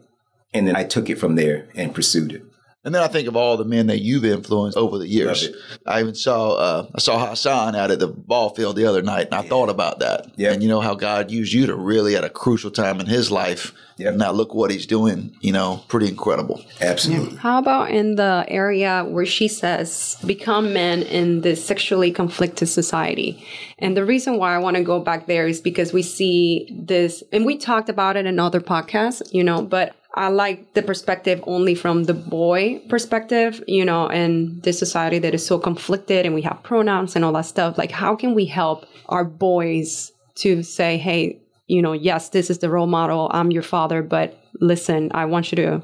And 0.53 0.67
then 0.67 0.77
I 0.77 0.85
took 0.85 1.11
it 1.11 1.19
from 1.19 1.37
there 1.37 1.69
and 1.75 1.95
pursued 1.95 2.33
it. 2.33 2.43
And 2.89 2.95
then 2.95 3.03
I 3.03 3.09
think 3.09 3.29
of 3.29 3.37
all 3.37 3.59
the 3.59 3.67
men 3.67 3.89
that 3.89 3.99
you've 3.99 4.25
influenced 4.25 4.79
over 4.79 4.97
the 4.97 5.07
years. 5.07 5.51
I 5.85 6.01
even 6.01 6.15
saw 6.15 6.53
uh, 6.55 6.87
I 6.95 7.01
saw 7.01 7.29
Hassan 7.29 7.77
out 7.77 7.91
at 7.91 7.99
the 7.99 8.07
ball 8.07 8.49
field 8.55 8.77
the 8.77 8.87
other 8.87 9.03
night, 9.03 9.27
and 9.27 9.35
I 9.35 9.43
thought 9.43 9.69
about 9.69 9.99
that. 9.99 10.33
Yeah. 10.37 10.55
And 10.55 10.63
you 10.63 10.71
know 10.71 10.81
how 10.81 10.95
God 10.95 11.31
used 11.31 11.53
you 11.53 11.67
to 11.67 11.77
really 11.77 12.17
at 12.17 12.25
a 12.25 12.31
crucial 12.31 12.71
time 12.71 12.99
in 12.99 13.05
His 13.05 13.31
life. 13.31 13.75
Yeah. 13.99 14.13
Now 14.13 14.31
look 14.31 14.55
what 14.55 14.71
He's 14.71 14.87
doing. 14.87 15.37
You 15.43 15.53
know, 15.53 15.85
pretty 15.89 16.09
incredible. 16.09 16.65
Absolutely. 16.81 17.37
How 17.37 17.59
about 17.59 17.91
in 17.91 18.15
the 18.15 18.47
area 18.49 19.05
where 19.07 19.27
she 19.27 19.49
says, 19.49 20.17
become 20.25 20.73
men 20.73 21.03
in 21.03 21.43
this 21.43 21.63
sexually 21.63 22.11
conflicted 22.11 22.71
society? 22.71 23.47
And 23.79 23.99
the 23.99 24.05
reason 24.07 24.39
why 24.39 24.55
I 24.55 24.59
want 24.61 24.79
to 24.79 24.83
go 24.83 24.99
back 24.99 25.27
there 25.27 25.47
is 25.47 25.61
because 25.61 25.93
we 25.93 26.01
see 26.01 26.75
this, 26.75 27.23
and 27.33 27.45
we 27.45 27.59
talked 27.59 27.91
about 27.91 28.17
it 28.17 28.25
in 28.25 28.39
other 28.39 28.63
podcasts, 28.63 29.31
you 29.35 29.45
know, 29.45 29.61
but 29.61 29.95
I 30.19 30.29
like 30.29 30.75
the 30.75 30.83
perspective 30.83 31.41
only 31.47 31.77
from 31.77 32.05
the 32.05 32.15
boy 32.15 32.81
perspective, 32.89 33.63
you 33.69 33.85
know, 33.85 34.09
and 34.09 34.61
this 34.65 34.77
society 34.77 35.21
that 35.21 35.33
is 35.33 35.47
so 35.47 35.61
conflicted 35.61 36.27
and 36.27 36.35
we 36.35 36.43
have 36.43 36.61
pronouns 36.65 37.15
and 37.15 37.25
all 37.25 37.33
that 37.35 37.47
stuff. 37.47 37.79
Like, 37.79 37.93
how 37.93 38.17
can 38.17 38.35
we 38.35 38.45
help 38.45 38.85
our 39.09 39.25
boys 39.25 40.11
to 40.39 40.65
say, 40.65 40.99
hey, 40.99 41.41
you 41.69 41.81
know, 41.81 41.93
yes, 41.93 42.31
this 42.31 42.51
is 42.51 42.59
the 42.59 42.69
role 42.69 42.89
model. 42.89 43.31
I'm 43.33 43.53
your 43.53 43.63
father, 43.63 44.03
but 44.03 44.37
listen, 44.61 45.11
I 45.15 45.27
want 45.27 45.53
you 45.53 45.57
to 45.57 45.83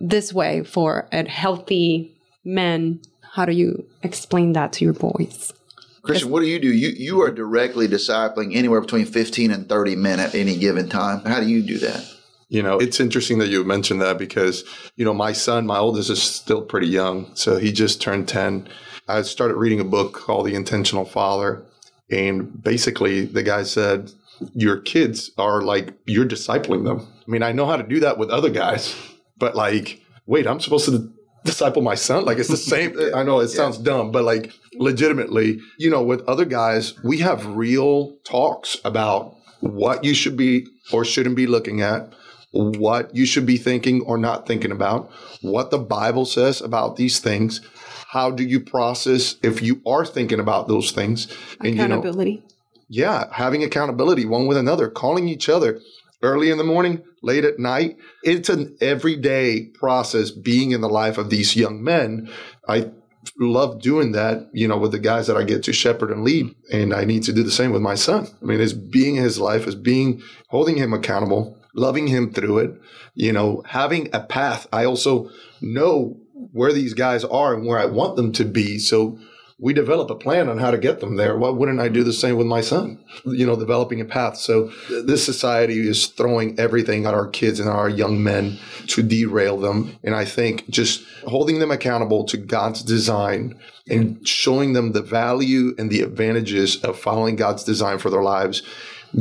this 0.00 0.32
way 0.32 0.62
for 0.62 1.08
a 1.12 1.28
healthy 1.28 2.14
man. 2.44 3.00
How 3.34 3.46
do 3.46 3.52
you 3.52 3.84
explain 4.04 4.52
that 4.52 4.72
to 4.74 4.84
your 4.84 4.94
boys? 4.94 5.52
Christian, 6.02 6.30
what 6.30 6.40
do 6.40 6.46
you 6.46 6.60
do? 6.60 6.72
You 6.72 6.88
you 6.88 7.22
are 7.22 7.30
directly 7.30 7.88
discipling 7.88 8.54
anywhere 8.54 8.80
between 8.80 9.06
fifteen 9.06 9.50
and 9.50 9.68
thirty 9.68 9.96
men 9.96 10.20
at 10.20 10.34
any 10.34 10.56
given 10.56 10.88
time. 10.88 11.24
How 11.24 11.40
do 11.40 11.46
you 11.46 11.62
do 11.62 11.78
that? 11.78 12.19
You 12.50 12.64
know, 12.64 12.78
it's 12.78 12.98
interesting 12.98 13.38
that 13.38 13.48
you 13.48 13.62
mentioned 13.62 14.02
that 14.02 14.18
because, 14.18 14.64
you 14.96 15.04
know, 15.04 15.14
my 15.14 15.32
son, 15.32 15.66
my 15.66 15.78
oldest 15.78 16.10
is 16.10 16.20
still 16.20 16.62
pretty 16.62 16.88
young. 16.88 17.30
So 17.36 17.58
he 17.58 17.70
just 17.70 18.02
turned 18.02 18.26
10. 18.26 18.68
I 19.06 19.22
started 19.22 19.54
reading 19.54 19.78
a 19.78 19.84
book 19.84 20.14
called 20.14 20.46
The 20.46 20.56
Intentional 20.56 21.04
Father. 21.04 21.64
And 22.10 22.60
basically, 22.60 23.24
the 23.24 23.44
guy 23.44 23.62
said, 23.62 24.10
Your 24.52 24.78
kids 24.78 25.30
are 25.38 25.62
like, 25.62 25.94
you're 26.06 26.26
discipling 26.26 26.82
them. 26.82 27.06
I 27.26 27.30
mean, 27.30 27.44
I 27.44 27.52
know 27.52 27.66
how 27.66 27.76
to 27.76 27.84
do 27.84 28.00
that 28.00 28.18
with 28.18 28.30
other 28.30 28.50
guys, 28.50 28.96
but 29.38 29.54
like, 29.54 30.02
wait, 30.26 30.48
I'm 30.48 30.58
supposed 30.58 30.86
to 30.86 31.08
disciple 31.44 31.82
my 31.82 31.94
son? 31.94 32.24
Like, 32.24 32.38
it's 32.38 32.48
the 32.48 32.56
same. 32.74 32.98
I 33.14 33.22
know 33.22 33.38
it 33.38 33.48
sounds 33.48 33.78
dumb, 33.78 34.10
but 34.10 34.24
like, 34.24 34.52
legitimately, 34.74 35.60
you 35.78 35.88
know, 35.88 36.02
with 36.02 36.28
other 36.28 36.44
guys, 36.44 37.00
we 37.04 37.18
have 37.18 37.46
real 37.46 38.16
talks 38.24 38.76
about 38.84 39.36
what 39.60 40.02
you 40.02 40.14
should 40.14 40.36
be 40.36 40.66
or 40.92 41.04
shouldn't 41.04 41.36
be 41.36 41.46
looking 41.46 41.80
at 41.80 42.12
what 42.52 43.14
you 43.14 43.26
should 43.26 43.46
be 43.46 43.56
thinking 43.56 44.00
or 44.02 44.18
not 44.18 44.46
thinking 44.46 44.72
about, 44.72 45.10
what 45.42 45.70
the 45.70 45.78
Bible 45.78 46.24
says 46.24 46.60
about 46.60 46.96
these 46.96 47.18
things. 47.18 47.60
How 48.08 48.30
do 48.30 48.42
you 48.42 48.58
process 48.60 49.36
if 49.42 49.62
you 49.62 49.80
are 49.86 50.04
thinking 50.04 50.40
about 50.40 50.66
those 50.66 50.90
things? 50.90 51.28
And 51.60 51.70
you 51.70 51.74
know, 51.76 51.84
Accountability. 52.00 52.42
yeah, 52.88 53.28
having 53.32 53.62
accountability 53.62 54.24
one 54.26 54.46
with 54.48 54.56
another, 54.56 54.88
calling 54.88 55.28
each 55.28 55.48
other 55.48 55.80
early 56.22 56.50
in 56.50 56.58
the 56.58 56.64
morning, 56.64 57.02
late 57.22 57.44
at 57.44 57.58
night. 57.58 57.96
It's 58.24 58.48
an 58.48 58.76
everyday 58.80 59.66
process 59.66 60.30
being 60.30 60.72
in 60.72 60.80
the 60.80 60.88
life 60.88 61.18
of 61.18 61.30
these 61.30 61.54
young 61.56 61.82
men. 61.84 62.28
I 62.68 62.90
love 63.38 63.80
doing 63.80 64.12
that, 64.12 64.48
you 64.52 64.66
know, 64.66 64.76
with 64.76 64.92
the 64.92 64.98
guys 64.98 65.26
that 65.28 65.36
I 65.36 65.44
get 65.44 65.62
to 65.64 65.72
shepherd 65.72 66.10
and 66.10 66.24
lead. 66.24 66.54
And 66.72 66.92
I 66.92 67.04
need 67.04 67.22
to 67.24 67.32
do 67.32 67.42
the 67.42 67.50
same 67.50 67.70
with 67.70 67.80
my 67.82 67.94
son. 67.94 68.26
I 68.42 68.44
mean, 68.44 68.60
it's 68.60 68.72
being 68.72 69.16
in 69.16 69.22
his 69.22 69.38
life, 69.38 69.66
is 69.66 69.74
being, 69.76 70.20
holding 70.48 70.76
him 70.76 70.92
accountable, 70.92 71.56
loving 71.74 72.06
him 72.06 72.32
through 72.32 72.58
it, 72.58 72.80
you 73.14 73.32
know, 73.32 73.62
having 73.66 74.08
a 74.12 74.20
path. 74.20 74.66
I 74.72 74.84
also 74.84 75.30
know 75.60 76.16
where 76.52 76.72
these 76.72 76.94
guys 76.94 77.24
are 77.24 77.54
and 77.54 77.66
where 77.66 77.78
I 77.78 77.86
want 77.86 78.16
them 78.16 78.32
to 78.32 78.44
be. 78.44 78.78
So 78.78 79.18
we 79.62 79.74
develop 79.74 80.08
a 80.10 80.14
plan 80.14 80.48
on 80.48 80.56
how 80.56 80.70
to 80.70 80.78
get 80.78 81.00
them 81.00 81.16
there. 81.16 81.36
Why 81.36 81.50
wouldn't 81.50 81.80
I 81.80 81.88
do 81.88 82.02
the 82.02 82.14
same 82.14 82.36
with 82.36 82.46
my 82.46 82.62
son? 82.62 82.98
You 83.26 83.44
know, 83.44 83.56
developing 83.56 84.00
a 84.00 84.06
path. 84.06 84.38
So 84.38 84.72
this 84.88 85.24
society 85.24 85.86
is 85.86 86.06
throwing 86.06 86.58
everything 86.58 87.04
at 87.04 87.12
our 87.12 87.28
kids 87.28 87.60
and 87.60 87.68
our 87.68 87.88
young 87.88 88.22
men 88.22 88.58
to 88.88 89.02
derail 89.02 89.58
them. 89.58 89.98
And 90.02 90.14
I 90.14 90.24
think 90.24 90.68
just 90.70 91.04
holding 91.26 91.58
them 91.58 91.70
accountable 91.70 92.24
to 92.24 92.38
God's 92.38 92.82
design 92.82 93.60
and 93.88 94.26
showing 94.26 94.72
them 94.72 94.92
the 94.92 95.02
value 95.02 95.74
and 95.76 95.90
the 95.90 96.00
advantages 96.00 96.82
of 96.82 96.98
following 96.98 97.36
God's 97.36 97.62
design 97.62 97.98
for 97.98 98.08
their 98.08 98.22
lives 98.22 98.62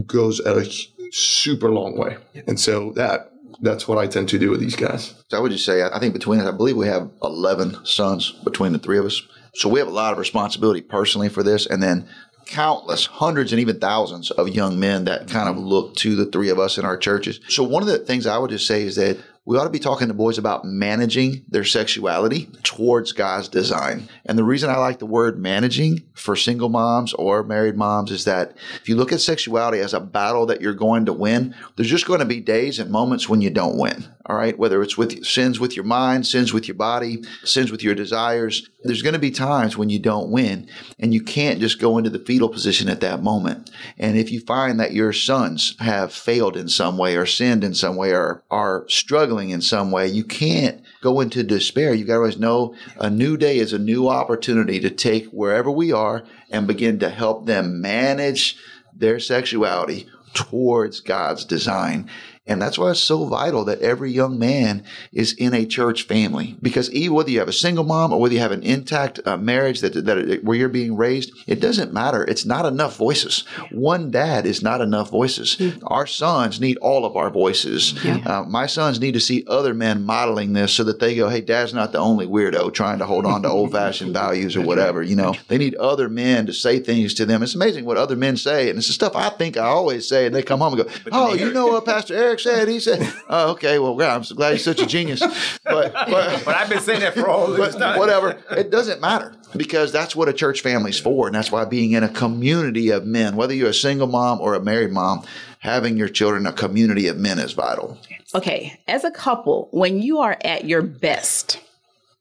goes 0.06 0.40
a 0.40 0.64
super 1.12 1.72
long 1.72 1.98
way. 1.98 2.18
And 2.48 2.60
so 2.60 2.92
that 2.94 3.32
that's 3.62 3.88
what 3.88 3.98
I 3.98 4.08
tend 4.08 4.30
to 4.30 4.40
do 4.40 4.52
with 4.52 4.60
these 4.60 4.76
guys. 4.76 5.16
So 5.30 5.38
I 5.38 5.42
would 5.42 5.52
just 5.52 5.66
say, 5.66 5.84
I 5.84 6.00
think 6.00 6.14
between 6.14 6.40
us, 6.40 6.48
I 6.48 6.52
believe 6.52 6.78
we 6.78 6.88
have 6.88 7.10
11 7.24 7.86
sons 7.86 8.32
between 8.44 8.74
the 8.74 8.80
three 8.80 8.98
of 8.98 9.06
us. 9.06 9.22
So 9.56 9.68
we 9.68 9.80
have 9.80 9.88
a 9.88 9.92
lot 9.92 10.14
of 10.14 10.20
responsibility 10.20 10.82
personally 10.82 11.30
for 11.30 11.44
this. 11.44 11.66
And 11.66 11.82
then 11.82 12.08
countless, 12.46 13.06
hundreds 13.06 13.52
and 13.52 13.60
even 13.60 13.80
thousands 13.80 14.32
of 14.32 14.50
young 14.50 14.80
men 14.80 15.06
that 15.06 15.28
kind 15.28 15.50
of 15.50 15.58
look 15.58 15.96
to 15.96 16.16
the 16.16 16.26
three 16.26 16.50
of 16.50 16.60
us 16.60 16.78
in 16.78 16.86
our 16.86 16.98
churches. 16.98 17.40
So 17.48 17.64
one 17.64 17.84
of 17.84 17.90
the 17.90 18.00
things 18.00 18.26
I 18.26 18.38
would 18.38 18.50
just 18.50 18.68
say 18.68 18.84
is 18.84 18.96
that 18.96 19.18
we 19.50 19.58
ought 19.58 19.64
to 19.64 19.72
be 19.72 19.80
talking 19.80 20.10
to 20.10 20.14
boys 20.14 20.38
about 20.38 20.64
managing 20.64 21.44
their 21.50 21.64
sexuality 21.64 22.52
towards 22.62 23.14
God's 23.14 23.48
design. 23.48 24.08
And 24.28 24.38
the 24.38 24.44
reason 24.44 24.70
I 24.70 24.78
like 24.78 25.00
the 25.00 25.08
word 25.08 25.40
managing 25.40 26.04
for 26.14 26.36
single 26.36 26.70
moms 26.70 27.16
or 27.16 27.42
married 27.42 27.76
moms 27.76 28.12
is 28.12 28.26
that 28.26 28.56
if 28.80 28.88
you 28.88 28.96
look 28.96 29.12
at 29.12 29.22
sexuality 29.22 29.80
as 29.80 29.96
a 29.96 30.00
battle 30.00 30.46
that 30.46 30.62
you're 30.62 30.76
going 30.76 31.08
to 31.08 31.14
win, 31.14 31.56
there's 31.76 31.90
just 31.90 32.06
going 32.06 32.20
to 32.20 32.28
be 32.28 32.40
days 32.40 32.78
and 32.78 32.92
moments 32.92 33.28
when 33.28 33.42
you 33.42 33.50
don't 33.50 33.80
win. 33.80 34.06
All 34.30 34.36
right. 34.36 34.58
Whether 34.60 34.84
it's 34.84 34.96
with 34.96 35.26
sins 35.26 35.60
with 35.60 35.76
your 35.76 35.86
mind, 35.86 36.28
sins 36.28 36.54
with 36.54 36.68
your 36.68 36.76
body, 36.76 37.24
sins 37.44 37.72
with 37.72 37.82
your 37.82 37.96
desires, 37.96 38.70
there's 38.84 39.02
going 39.02 39.14
to 39.14 39.20
be 39.20 39.32
times 39.32 39.76
when 39.76 39.90
you 39.90 39.98
don't 39.98 40.30
win 40.30 40.70
and 41.00 41.16
you 41.16 41.24
can't 41.24 41.60
just 41.60 41.80
go 41.80 41.98
into 41.98 42.12
the 42.12 42.20
fetal 42.20 42.48
position 42.48 42.90
at 42.90 43.02
that 43.02 43.24
moment. 43.24 43.72
And 43.98 44.20
if 44.20 44.32
you 44.32 44.42
find 44.42 44.80
that 44.80 44.94
your 44.94 45.14
sons 45.14 45.76
have 45.80 46.14
failed 46.14 46.56
in 46.56 46.70
some 46.70 46.96
way 46.96 47.18
or 47.18 47.26
sinned 47.26 47.64
in 47.64 47.74
some 47.74 47.96
way 47.96 48.12
or 48.12 48.44
are 48.52 48.86
struggling 48.88 49.50
in 49.50 49.62
some 49.62 49.90
way, 49.90 50.08
you 50.08 50.24
can't 50.24 50.80
go 51.02 51.22
into 51.22 51.42
despair. 51.42 51.96
You've 51.96 52.06
got 52.06 52.14
to 52.14 52.20
always 52.20 52.38
know 52.38 52.76
a 53.00 53.10
new 53.10 53.36
day 53.36 53.58
is 53.58 53.74
a 53.74 53.80
new 53.80 54.10
opportunity 54.10 54.80
to 54.80 54.92
take 54.92 55.26
wherever 55.32 55.72
we 55.72 55.92
are 55.92 56.24
and 56.52 56.68
begin 56.68 57.00
to 57.00 57.10
help 57.10 57.48
them 57.48 57.82
manage 57.82 58.58
their 58.96 59.20
sexuality 59.20 60.08
towards 60.34 61.00
God's 61.00 61.46
design. 61.46 62.10
And 62.50 62.62
that's 62.62 62.78
why 62.78 62.90
it's 62.90 63.00
so 63.00 63.26
vital 63.26 63.64
that 63.66 63.80
every 63.82 64.12
young 64.12 64.40
man 64.40 64.84
is 65.14 65.34
in 65.34 65.54
a 65.54 65.66
church 65.66 66.04
family. 66.04 66.58
Because 66.62 66.92
even 66.92 67.16
whether 67.16 67.30
you 67.30 67.40
have 67.40 67.48
a 67.48 67.54
single 67.54 67.84
mom 67.84 68.12
or 68.12 68.20
whether 68.20 68.34
you 68.34 68.40
have 68.40 68.52
an 68.52 68.64
intact 68.64 69.20
uh, 69.26 69.38
marriage 69.38 69.82
that, 69.82 69.94
that 69.94 70.44
where 70.44 70.58
you're 70.58 70.68
being 70.68 70.98
raised, 70.98 71.32
it 71.46 71.60
doesn't 71.60 71.94
matter. 71.94 72.24
It's 72.24 72.46
not 72.46 72.66
enough 72.66 72.98
voices. 72.98 73.46
One 73.72 74.10
dad 74.10 74.48
is 74.48 74.64
not 74.64 74.82
enough 74.82 75.12
voices. 75.12 75.58
Mm. 75.58 75.84
Our 75.86 76.08
sons 76.08 76.60
need 76.60 76.78
all 76.78 77.06
of 77.06 77.16
our 77.16 77.30
voices. 77.30 77.94
Uh, 78.26 78.44
my 78.48 78.66
sons 78.66 79.00
need 79.00 79.14
to 79.14 79.20
see 79.20 79.46
other 79.48 79.76
men 79.76 80.04
modeling 80.04 80.54
this 80.54 80.74
so 80.74 80.84
that 80.86 81.00
they 81.00 81.16
go, 81.16 81.30
hey, 81.30 81.42
dad's 81.42 81.74
not 81.74 81.92
the 81.92 82.00
only 82.00 82.26
weirdo 82.26 82.74
trying 82.74 82.98
to 82.98 83.06
hold 83.06 83.26
on 83.28 83.44
to 83.44 83.50
old 83.50 83.72
fashioned 83.72 84.14
values 84.14 84.56
or 84.56 84.62
whatever. 84.62 85.04
You 85.04 85.16
know, 85.16 85.36
they 85.48 85.60
need 85.60 85.76
other 85.76 86.10
men 86.10 86.48
to 86.48 86.54
say 86.54 86.80
things 86.80 87.14
to 87.16 87.26
them. 87.28 87.44
It's 87.44 87.54
amazing 87.54 87.86
what 87.86 87.98
other 87.98 88.16
men 88.16 88.38
say. 88.38 88.70
And 88.70 88.80
it's 88.80 88.88
the 88.88 88.94
stuff 88.94 89.16
I 89.16 89.30
think 89.30 89.56
I 89.56 89.66
always 89.66 90.08
say. 90.08 90.26
And 90.26 90.34
they 90.34 90.42
come 90.42 90.62
home 90.62 90.74
and 90.74 90.84
go, 90.84 90.92
oh, 91.12 91.36
you 91.36 91.54
know 91.54 91.68
what 91.68 91.86
Pastor 91.86 92.16
Eric 92.16 92.39
said? 92.40 92.68
He 92.68 92.80
said, 92.80 93.12
oh, 93.30 93.52
okay, 93.52 93.78
well, 93.80 93.96
yeah, 94.00 94.16
I'm 94.16 94.24
so 94.24 94.36
glad 94.36 94.54
he's 94.54 94.64
such 94.64 94.82
a 94.82 94.88
genius. 94.88 95.20
But, 95.64 95.94
but, 95.94 96.42
But 96.46 96.56
I've 96.56 96.70
been 96.70 96.80
saying 96.80 97.02
that 97.02 97.14
for 97.14 97.28
all 97.28 97.48
this 97.48 97.76
time. 97.76 98.00
whatever. 98.00 98.42
It 98.52 98.72
doesn't 98.72 99.02
matter 99.02 99.36
because 99.56 99.92
that's 99.92 100.16
what 100.16 100.30
a 100.30 100.34
church 100.34 100.62
family's 100.62 101.00
for. 101.00 101.28
And 101.28 101.36
that's 101.36 101.52
why 101.52 101.66
being 101.66 101.92
in 101.92 102.04
a 102.04 102.10
community 102.10 102.90
of 102.90 103.06
men, 103.06 103.36
whether 103.36 103.54
you're 103.54 103.70
a 103.70 103.74
single 103.74 104.08
mom 104.08 104.42
or 104.42 104.56
a 104.56 104.62
married 104.62 104.92
mom, 104.92 105.24
having 105.60 105.98
your 105.98 106.10
children 106.10 106.48
a 106.48 106.54
community 106.54 107.08
of 107.08 107.18
men 107.18 107.40
is 107.40 107.54
vital. 107.54 107.98
Okay, 108.34 108.80
as 108.88 109.04
a 109.04 109.12
couple, 109.12 109.70
when 109.72 110.02
you 110.02 110.20
are 110.20 110.38
at 110.44 110.66
your 110.66 110.82
best, 110.82 111.60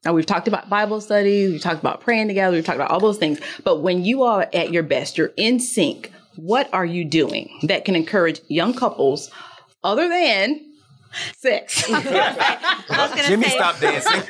now 0.05 0.13
we've 0.13 0.25
talked 0.25 0.47
about 0.47 0.69
Bible 0.69 1.01
studies, 1.01 1.51
we've 1.51 1.61
talked 1.61 1.79
about 1.79 2.01
praying 2.01 2.27
together, 2.27 2.55
we've 2.55 2.65
talked 2.65 2.77
about 2.77 2.89
all 2.89 2.99
those 2.99 3.17
things, 3.17 3.39
but 3.63 3.81
when 3.81 4.03
you 4.03 4.23
are 4.23 4.49
at 4.53 4.71
your 4.71 4.83
best, 4.83 5.17
you're 5.17 5.33
in 5.37 5.59
sync, 5.59 6.11
what 6.35 6.69
are 6.73 6.85
you 6.85 7.05
doing 7.05 7.59
that 7.63 7.85
can 7.85 7.95
encourage 7.95 8.41
young 8.47 8.73
couples 8.73 9.29
other 9.83 10.07
than 10.09 10.65
sex? 11.37 11.89
I 11.91 13.09
was 13.11 13.27
Jimmy 13.27 13.45
say, 13.45 13.49
stopped 13.55 13.81
dancing. 13.81 14.21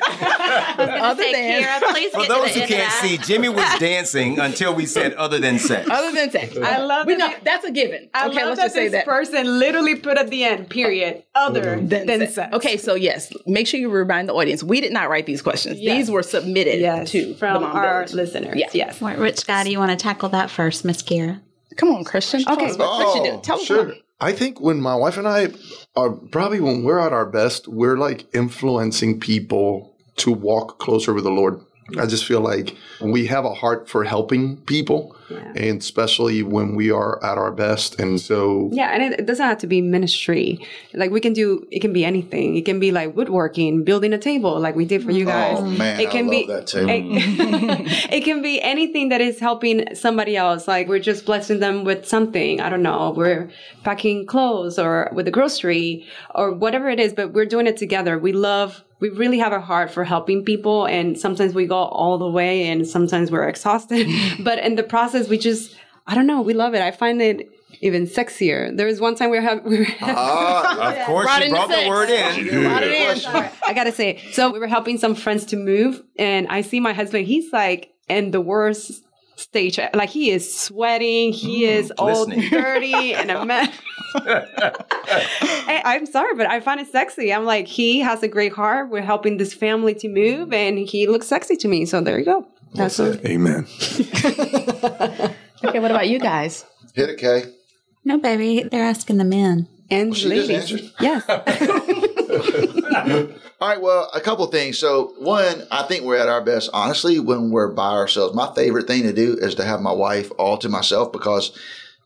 other 0.78 1.22
say, 1.22 1.32
than 1.32 1.62
Kira, 1.62 1.92
please 1.92 2.10
For 2.12 2.20
get 2.20 2.28
those 2.28 2.46
to 2.48 2.54
who 2.54 2.60
end 2.62 2.68
can't 2.70 2.92
see, 2.92 3.18
Jimmy 3.18 3.48
was 3.50 3.78
dancing 3.78 4.38
until 4.38 4.74
we 4.74 4.86
said 4.86 5.12
other 5.14 5.38
than 5.38 5.58
sex. 5.58 5.88
other 5.90 6.12
than 6.12 6.30
sex. 6.30 6.56
I 6.56 6.78
love 6.78 7.06
we 7.06 7.14
that 7.14 7.18
know 7.18 7.26
you- 7.28 7.36
that's 7.44 7.64
a 7.66 7.70
given. 7.70 8.08
I 8.14 8.28
okay, 8.28 8.36
love 8.36 8.46
let's 8.48 8.58
that 8.60 8.64
just 8.66 8.74
say 8.74 8.84
this 8.84 8.92
that. 8.92 9.04
person 9.06 9.58
literally 9.58 9.96
put 9.96 10.16
at 10.18 10.30
the 10.30 10.44
end, 10.44 10.70
period, 10.70 11.22
other 11.34 11.76
than 11.82 12.06
than, 12.06 12.20
sex. 12.20 12.34
sex. 12.34 12.54
Okay, 12.56 12.76
so 12.78 12.94
yes, 12.94 13.30
make 13.46 13.66
sure 13.66 13.78
you 13.78 13.90
remind 13.90 14.28
the 14.28 14.34
audience. 14.34 14.62
We 14.62 14.80
did 14.80 14.92
not 14.92 15.10
write 15.10 15.26
these 15.26 15.42
questions. 15.42 15.78
Yes. 15.78 15.96
These 15.96 16.10
were 16.10 16.22
submitted 16.22 16.80
Yes, 16.80 17.10
to 17.10 17.34
from 17.34 17.62
Mom 17.62 17.76
our 17.76 18.04
Village. 18.06 18.14
listeners. 18.14 18.54
Yeah. 18.56 18.68
Yes. 18.72 18.98
Wh- 19.00 19.18
Which 19.18 19.46
guy 19.46 19.64
do 19.64 19.70
you 19.70 19.78
want 19.78 19.90
to 19.90 19.96
tackle 20.02 20.30
that 20.30 20.50
first, 20.50 20.84
Miss 20.84 21.02
Kira? 21.02 21.40
Come 21.76 21.90
on, 21.90 22.04
Christian. 22.04 22.40
Okay. 22.48 22.70
us 22.70 22.78
what 22.78 22.96
Christian 23.00 23.20
Oh, 23.22 23.36
did. 23.36 23.42
Tell 23.44 23.56
us 23.60 23.64
sure. 23.66 23.84
more. 23.86 23.94
I 24.20 24.32
think 24.32 24.60
when 24.60 24.80
my 24.80 24.94
wife 24.94 25.16
and 25.16 25.26
I 25.26 25.48
are 25.96 26.10
probably 26.10 26.60
when 26.60 26.84
we're 26.84 26.98
at 26.98 27.12
our 27.12 27.26
best, 27.26 27.66
we're 27.66 27.96
like 27.96 28.26
influencing 28.34 29.18
people 29.18 29.96
to 30.16 30.30
walk 30.30 30.78
closer 30.78 31.14
with 31.14 31.24
the 31.24 31.30
Lord. 31.30 31.60
I 31.98 32.06
just 32.06 32.24
feel 32.24 32.40
like 32.40 32.76
we 33.00 33.26
have 33.26 33.44
a 33.44 33.54
heart 33.54 33.88
for 33.88 34.04
helping 34.04 34.58
people, 34.58 35.16
and 35.56 35.80
especially 35.80 36.42
when 36.42 36.74
we 36.74 36.90
are 36.90 37.22
at 37.24 37.38
our 37.38 37.52
best. 37.52 37.98
And 37.98 38.20
so, 38.20 38.68
Yeah, 38.72 38.90
and 38.90 39.02
it, 39.02 39.20
it 39.20 39.26
doesn't 39.26 39.44
have 39.44 39.58
to 39.58 39.66
be 39.66 39.80
ministry. 39.80 40.66
Like 40.94 41.10
we 41.10 41.20
can 41.20 41.32
do, 41.32 41.66
it 41.70 41.80
can 41.80 41.92
be 41.92 42.04
anything. 42.04 42.56
It 42.56 42.64
can 42.64 42.80
be 42.80 42.92
like 42.92 43.16
woodworking, 43.16 43.84
building 43.84 44.12
a 44.12 44.18
table, 44.18 44.58
like 44.60 44.76
we 44.76 44.84
did 44.84 45.02
for 45.04 45.10
you 45.10 45.24
oh, 45.24 45.28
guys. 45.28 45.58
Oh, 45.58 45.66
man, 45.66 46.00
it 46.00 46.10
can 46.10 46.26
I 46.26 46.30
be 46.30 46.46
love 46.46 46.48
that 46.48 46.66
table. 46.66 46.88
It, 46.90 48.12
it 48.12 48.24
can 48.24 48.42
be 48.42 48.60
anything 48.60 49.08
that 49.10 49.20
is 49.20 49.38
helping 49.38 49.94
somebody 49.94 50.36
else. 50.36 50.68
Like 50.68 50.88
we're 50.88 50.98
just 50.98 51.24
blessing 51.24 51.60
them 51.60 51.84
with 51.84 52.06
something. 52.06 52.60
I 52.60 52.68
don't 52.68 52.82
know. 52.82 53.12
We're 53.16 53.50
packing 53.84 54.26
clothes 54.26 54.78
or 54.78 55.10
with 55.12 55.26
the 55.26 55.32
grocery 55.32 56.06
or 56.34 56.52
whatever 56.52 56.88
it 56.88 57.00
is, 57.00 57.12
but 57.12 57.32
we're 57.32 57.46
doing 57.46 57.66
it 57.66 57.76
together. 57.76 58.18
We 58.18 58.32
love. 58.32 58.84
We 59.00 59.08
really 59.08 59.38
have 59.38 59.52
a 59.52 59.60
heart 59.60 59.90
for 59.90 60.04
helping 60.04 60.44
people, 60.44 60.86
and 60.86 61.18
sometimes 61.18 61.54
we 61.54 61.66
go 61.66 61.76
all 61.76 62.18
the 62.18 62.28
way, 62.28 62.68
and 62.68 62.86
sometimes 62.86 63.30
we're 63.30 63.48
exhausted. 63.48 64.06
but 64.40 64.58
in 64.58 64.76
the 64.76 64.82
process, 64.82 65.28
we 65.28 65.38
just, 65.38 65.74
I 66.06 66.14
don't 66.14 66.26
know, 66.26 66.40
we 66.42 66.54
love 66.54 66.74
it. 66.74 66.82
I 66.82 66.90
find 66.90 67.20
it 67.22 67.50
even 67.80 68.06
sexier. 68.06 68.76
There 68.76 68.86
was 68.86 69.00
one 69.00 69.14
time 69.14 69.30
we 69.30 69.38
were 69.38 69.42
having, 69.42 69.64
we 69.64 69.78
were 69.80 69.86
Ah, 70.02 70.90
Of 71.00 71.06
course, 71.06 71.24
Brought 71.24 71.40
you 71.40 71.46
in 71.46 71.52
the 71.52 71.56
brought 71.56 71.68
the 71.70 71.88
word 71.88 72.10
in. 72.10 72.62
Brought 72.64 72.82
it 72.82 72.92
in. 72.92 73.50
I 73.66 73.72
gotta 73.72 73.92
say, 73.92 74.20
so 74.32 74.50
we 74.50 74.58
were 74.58 74.66
helping 74.66 74.98
some 74.98 75.14
friends 75.14 75.46
to 75.46 75.56
move, 75.56 76.02
and 76.18 76.46
I 76.48 76.60
see 76.60 76.80
my 76.80 76.92
husband. 76.92 77.26
He's 77.26 77.52
like 77.52 77.94
in 78.08 78.32
the 78.32 78.40
worst 78.40 79.02
stage. 79.40 79.78
Like 79.94 80.10
he 80.10 80.30
is 80.30 80.54
sweating. 80.54 81.32
He 81.32 81.64
mm, 81.64 81.68
is 81.68 81.92
all 81.98 82.26
glistening. 82.26 82.50
dirty 82.50 83.14
and 83.14 83.30
a 83.30 83.44
mess. 83.44 83.74
Hey, 84.14 84.22
eh, 85.68 85.82
I'm 85.84 86.06
sorry, 86.06 86.34
but 86.34 86.46
I 86.46 86.60
find 86.60 86.80
it 86.80 86.88
sexy. 86.88 87.32
I'm 87.32 87.44
like, 87.44 87.66
he 87.66 88.00
has 88.00 88.22
a 88.22 88.28
great 88.28 88.52
heart. 88.52 88.90
We're 88.90 89.02
helping 89.02 89.36
this 89.36 89.54
family 89.54 89.94
to 89.94 90.08
move, 90.08 90.48
mm. 90.48 90.54
and 90.54 90.78
he 90.78 91.06
looks 91.06 91.26
sexy 91.26 91.56
to 91.56 91.68
me. 91.68 91.86
So 91.86 92.00
there 92.00 92.18
you 92.18 92.24
go. 92.24 92.46
That's 92.74 92.98
what, 92.98 93.24
Amen. 93.24 93.66
Okay, 95.62 95.78
what 95.78 95.90
about 95.90 96.08
you 96.08 96.18
guys? 96.18 96.64
hit 96.94 97.10
it, 97.10 97.18
Kay. 97.18 97.44
No, 98.04 98.18
baby, 98.18 98.62
they're 98.62 98.84
asking 98.84 99.18
the 99.18 99.24
men. 99.24 99.68
and 99.90 100.16
she 100.16 100.28
just 100.28 100.48
ladies. 100.48 100.72
answered. 100.72 100.90
Yes. 101.00 101.24
All 102.94 103.68
right, 103.68 103.80
well, 103.80 104.10
a 104.14 104.20
couple 104.20 104.46
things. 104.46 104.78
So, 104.78 105.14
one, 105.18 105.66
I 105.70 105.82
think 105.84 106.04
we're 106.04 106.16
at 106.16 106.28
our 106.28 106.40
best, 106.42 106.70
honestly, 106.72 107.18
when 107.18 107.50
we're 107.50 107.68
by 107.68 107.90
ourselves. 107.92 108.34
My 108.34 108.52
favorite 108.54 108.86
thing 108.86 109.02
to 109.02 109.12
do 109.12 109.36
is 109.38 109.54
to 109.56 109.64
have 109.64 109.80
my 109.80 109.92
wife 109.92 110.30
all 110.38 110.58
to 110.58 110.68
myself 110.68 111.12
because, 111.12 111.56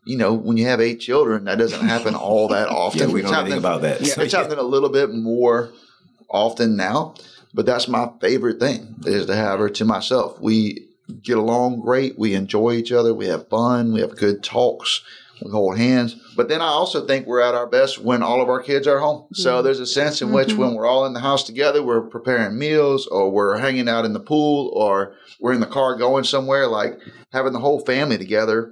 you 0.05 0.17
know, 0.17 0.33
when 0.33 0.57
you 0.57 0.65
have 0.65 0.81
eight 0.81 0.99
children, 0.99 1.45
that 1.45 1.57
doesn't 1.57 1.87
happen 1.87 2.15
all 2.15 2.47
that 2.49 2.67
often. 2.69 3.07
Yeah, 3.09 3.13
we 3.13 3.21
don't 3.21 3.33
happening- 3.33 3.57
about 3.57 3.81
that. 3.81 4.05
So, 4.05 4.21
it's 4.21 4.33
yeah. 4.33 4.39
happening 4.39 4.59
a 4.59 4.63
little 4.63 4.89
bit 4.89 5.11
more 5.13 5.71
often 6.29 6.75
now, 6.75 7.15
but 7.53 7.65
that's 7.65 7.87
my 7.87 8.09
favorite 8.19 8.59
thing 8.59 8.95
is 9.05 9.25
to 9.27 9.35
have 9.35 9.59
her 9.59 9.69
to 9.69 9.85
myself. 9.85 10.39
We 10.39 10.87
get 11.23 11.37
along 11.37 11.81
great. 11.81 12.17
We 12.19 12.33
enjoy 12.33 12.73
each 12.73 12.91
other. 12.91 13.13
We 13.13 13.27
have 13.27 13.47
fun. 13.47 13.93
We 13.93 14.01
have 14.01 14.17
good 14.17 14.43
talks. 14.43 15.01
We 15.43 15.51
hold 15.51 15.77
hands. 15.77 16.15
But 16.35 16.47
then 16.49 16.61
I 16.61 16.67
also 16.67 17.05
think 17.05 17.27
we're 17.27 17.41
at 17.41 17.55
our 17.55 17.67
best 17.67 17.99
when 17.99 18.23
all 18.23 18.41
of 18.41 18.49
our 18.49 18.61
kids 18.61 18.87
are 18.87 18.99
home. 18.99 19.27
So 19.33 19.55
mm-hmm. 19.55 19.65
there's 19.65 19.79
a 19.79 19.85
sense 19.85 20.21
in 20.21 20.31
which 20.31 20.49
mm-hmm. 20.49 20.59
when 20.59 20.73
we're 20.75 20.85
all 20.85 21.05
in 21.05 21.13
the 21.13 21.19
house 21.19 21.43
together, 21.43 21.83
we're 21.83 22.07
preparing 22.07 22.57
meals 22.57 23.07
or 23.07 23.29
we're 23.29 23.57
hanging 23.57 23.89
out 23.89 24.05
in 24.05 24.13
the 24.13 24.19
pool 24.19 24.71
or 24.73 25.15
we're 25.39 25.53
in 25.53 25.59
the 25.59 25.65
car 25.65 25.97
going 25.97 26.23
somewhere, 26.23 26.67
like 26.67 26.99
having 27.33 27.53
the 27.53 27.59
whole 27.59 27.79
family 27.81 28.17
together 28.17 28.71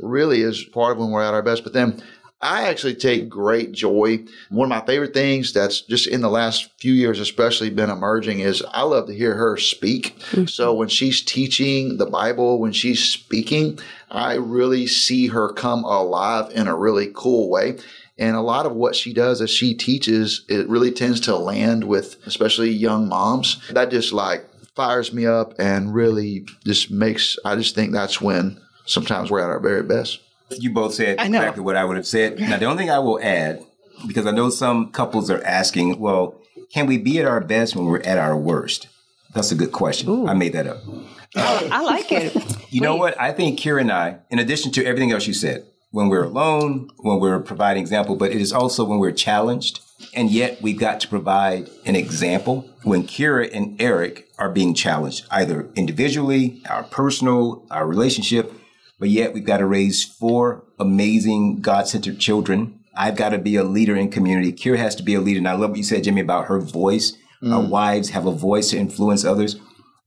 really 0.00 0.42
is 0.42 0.62
part 0.64 0.92
of 0.92 0.98
when 0.98 1.10
we're 1.10 1.22
at 1.22 1.34
our 1.34 1.42
best. 1.42 1.64
But 1.64 1.72
then 1.72 2.02
I 2.40 2.68
actually 2.68 2.94
take 2.94 3.28
great 3.28 3.72
joy. 3.72 4.24
One 4.50 4.70
of 4.70 4.78
my 4.78 4.84
favorite 4.84 5.14
things 5.14 5.52
that's 5.52 5.80
just 5.80 6.06
in 6.06 6.20
the 6.20 6.28
last 6.28 6.70
few 6.78 6.92
years, 6.92 7.18
especially 7.18 7.70
been 7.70 7.90
emerging, 7.90 8.40
is 8.40 8.62
I 8.72 8.82
love 8.82 9.06
to 9.06 9.14
hear 9.14 9.34
her 9.34 9.56
speak. 9.56 10.18
Mm-hmm. 10.30 10.44
So 10.46 10.74
when 10.74 10.88
she's 10.88 11.22
teaching 11.22 11.96
the 11.96 12.06
Bible, 12.06 12.60
when 12.60 12.72
she's 12.72 13.02
speaking, 13.02 13.78
I 14.10 14.34
really 14.34 14.86
see 14.86 15.28
her 15.28 15.52
come 15.52 15.84
alive 15.84 16.50
in 16.52 16.68
a 16.68 16.76
really 16.76 17.10
cool 17.14 17.48
way. 17.48 17.78
And 18.18 18.36
a 18.36 18.40
lot 18.40 18.66
of 18.66 18.72
what 18.72 18.96
she 18.96 19.12
does 19.12 19.40
as 19.40 19.50
she 19.50 19.74
teaches, 19.74 20.44
it 20.48 20.68
really 20.68 20.90
tends 20.90 21.20
to 21.22 21.36
land 21.36 21.84
with 21.84 22.16
especially 22.26 22.70
young 22.70 23.08
moms. 23.08 23.60
That 23.70 23.90
just 23.90 24.12
like 24.12 24.46
fires 24.74 25.12
me 25.12 25.26
up 25.26 25.54
and 25.58 25.94
really 25.94 26.46
just 26.66 26.90
makes, 26.90 27.38
I 27.44 27.56
just 27.56 27.74
think 27.74 27.92
that's 27.92 28.20
when 28.20 28.60
sometimes 28.84 29.30
we're 29.30 29.40
at 29.40 29.50
our 29.50 29.60
very 29.60 29.82
best. 29.82 30.20
You 30.50 30.70
both 30.70 30.94
said 30.94 31.20
exactly 31.20 31.62
what 31.62 31.76
I 31.76 31.84
would 31.84 31.96
have 31.96 32.06
said. 32.06 32.38
Now, 32.38 32.58
the 32.58 32.66
only 32.66 32.84
thing 32.84 32.90
I 32.90 32.98
will 32.98 33.20
add, 33.22 33.64
because 34.06 34.26
I 34.26 34.30
know 34.30 34.50
some 34.50 34.92
couples 34.92 35.30
are 35.30 35.42
asking, 35.44 35.98
well, 35.98 36.40
can 36.72 36.86
we 36.86 36.98
be 36.98 37.18
at 37.18 37.26
our 37.26 37.40
best 37.40 37.74
when 37.76 37.86
we're 37.86 38.02
at 38.02 38.18
our 38.18 38.36
worst? 38.36 38.88
That's 39.34 39.52
a 39.52 39.54
good 39.54 39.72
question. 39.72 40.28
I 40.28 40.34
made 40.34 40.52
that 40.54 40.66
up. 40.66 40.78
Oh, 40.86 41.68
I 41.70 41.82
like 41.82 42.10
it. 42.10 42.34
You 42.70 42.80
know 42.80 42.96
what? 42.96 43.20
I 43.20 43.32
think 43.32 43.58
Kira 43.58 43.82
and 43.82 43.92
I, 43.92 44.18
in 44.30 44.38
addition 44.38 44.72
to 44.72 44.84
everything 44.84 45.12
else 45.12 45.26
you 45.26 45.34
said, 45.34 45.66
when 45.90 46.08
we're 46.08 46.24
alone, 46.24 46.90
when 46.98 47.20
we're 47.20 47.40
providing 47.40 47.82
example, 47.82 48.16
but 48.16 48.30
it 48.30 48.40
is 48.40 48.52
also 48.52 48.84
when 48.84 48.98
we're 48.98 49.12
challenged, 49.12 49.80
and 50.14 50.30
yet 50.30 50.60
we've 50.62 50.78
got 50.78 51.00
to 51.00 51.08
provide 51.08 51.68
an 51.84 51.96
example 51.96 52.68
when 52.82 53.02
Kira 53.06 53.50
and 53.52 53.80
Eric 53.80 54.28
are 54.38 54.50
being 54.50 54.74
challenged, 54.74 55.26
either 55.30 55.68
individually, 55.74 56.62
our 56.68 56.84
personal, 56.84 57.66
our 57.70 57.86
relationship, 57.86 58.52
but 58.98 59.08
yet 59.08 59.32
we've 59.32 59.44
got 59.44 59.58
to 59.58 59.66
raise 59.66 60.04
four 60.04 60.64
amazing 60.78 61.60
God-centered 61.60 62.18
children. 62.18 62.80
I've 62.96 63.16
got 63.16 63.30
to 63.30 63.38
be 63.38 63.56
a 63.56 63.64
leader 63.64 63.94
in 63.94 64.10
community. 64.10 64.52
Kira 64.52 64.78
has 64.78 64.94
to 64.96 65.02
be 65.02 65.14
a 65.14 65.20
leader. 65.20 65.38
And 65.38 65.48
I 65.48 65.52
love 65.52 65.70
what 65.70 65.78
you 65.78 65.84
said, 65.84 66.04
Jimmy, 66.04 66.22
about 66.22 66.46
her 66.46 66.60
voice. 66.60 67.16
Mm. 67.42 67.52
Our 67.52 67.62
wives 67.62 68.10
have 68.10 68.26
a 68.26 68.32
voice 68.32 68.70
to 68.70 68.78
influence 68.78 69.24
others. 69.24 69.56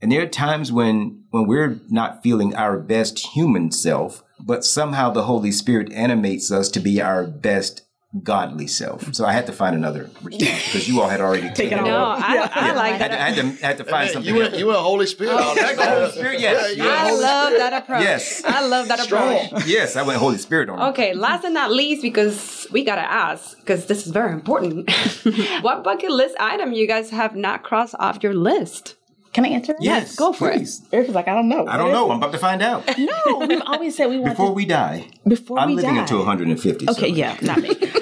And 0.02 0.12
there 0.12 0.24
are 0.24 0.28
times 0.28 0.72
when 0.72 1.24
when 1.30 1.46
we're 1.46 1.80
not 1.90 2.24
feeling 2.24 2.56
our 2.56 2.80
best 2.80 3.20
human 3.20 3.72
self, 3.72 4.24
but 4.40 4.66
somehow 4.66 5.12
the 5.12 5.26
Holy 5.26 5.52
Spirit 5.52 5.92
animates 5.92 6.52
us 6.52 6.70
to 6.70 6.80
be 6.80 7.02
our 7.02 7.28
best 7.28 7.84
godly 8.24 8.66
self. 8.66 9.14
So 9.14 9.24
I 9.26 9.34
had 9.34 9.46
to 9.46 9.54
find 9.54 9.76
another 9.76 10.10
because 10.24 10.88
you 10.88 11.00
all 11.02 11.10
had 11.10 11.22
already 11.22 11.50
taken 11.54 11.78
it 11.78 11.82
it. 11.82 11.86
No, 11.86 11.96
all. 11.98 12.12
I, 12.18 12.50
I 12.54 12.70
I 12.70 12.72
like 12.74 12.94
had, 12.96 13.12
to, 13.12 13.22
I 13.22 13.32
that. 13.32 13.36
had 13.36 13.36
to, 13.36 13.42
I 13.64 13.68
had 13.68 13.78
to 13.78 13.84
find 13.84 14.10
something. 14.10 14.34
You 14.34 14.40
went, 14.42 14.58
you 14.58 14.66
went 14.68 14.80
Holy 14.80 15.06
Spirit 15.06 15.34
oh, 15.36 15.50
on 15.50 15.56
that. 15.56 15.78
Holy 15.78 16.12
Spirit, 16.12 16.40
yes. 16.40 16.76
Yeah, 16.76 16.86
I 16.86 17.10
Holy 17.10 17.22
love 17.22 17.54
that 17.54 17.74
approach. 17.84 18.02
Yes. 18.02 18.44
I 18.44 18.66
love 18.66 18.88
that 18.88 19.06
approach. 19.06 19.68
yes, 19.68 19.96
I 19.96 20.02
went 20.02 20.18
Holy 20.20 20.38
Spirit 20.40 20.70
on 20.70 20.80
it. 20.80 20.90
Okay, 20.90 21.14
last 21.14 21.44
and 21.46 21.54
not 21.54 21.72
least, 21.72 22.02
because 22.02 22.66
we 22.72 22.84
gotta 22.84 23.02
ask, 23.10 23.58
because 23.60 23.86
this 23.86 24.06
is 24.08 24.12
very 24.12 24.34
important. 24.34 24.90
what 25.62 25.84
bucket 25.84 26.10
list 26.10 26.36
item 26.40 26.74
you 26.74 26.88
guys 26.88 27.12
have 27.12 27.36
not 27.36 27.64
crossed 27.64 27.96
off 28.00 28.24
your 28.24 28.34
list? 28.34 28.96
Can 29.32 29.46
I 29.46 29.50
answer 29.50 29.74
that? 29.74 29.84
Yes, 29.84 30.16
go 30.16 30.34
for 30.34 30.52
please. 30.52 30.82
it. 30.92 30.96
Erica's 30.96 31.14
like, 31.14 31.28
I 31.28 31.36
don't 31.36 31.48
know. 31.48 31.68
I 31.68 31.78
don't 31.78 31.92
know. 31.92 32.10
I'm 32.10 32.18
about 32.18 32.32
to 32.32 32.40
find 32.40 32.64
out. 32.64 32.84
No, 32.98 33.46
we've 33.48 33.62
always 33.64 33.96
said 33.96 34.08
we 34.10 34.18
want 34.18 34.32
Before 34.32 34.48
to. 34.48 34.54
we 34.54 34.66
die, 34.66 35.08
Before 35.28 35.60
I'm 35.60 35.68
we 35.70 35.76
living 35.76 35.94
die. 35.96 36.02
until 36.02 36.18
150. 36.18 36.88
so- 36.88 36.92
Okay, 36.94 37.10
yeah, 37.10 37.38
not 37.44 37.62
me. 37.62 37.70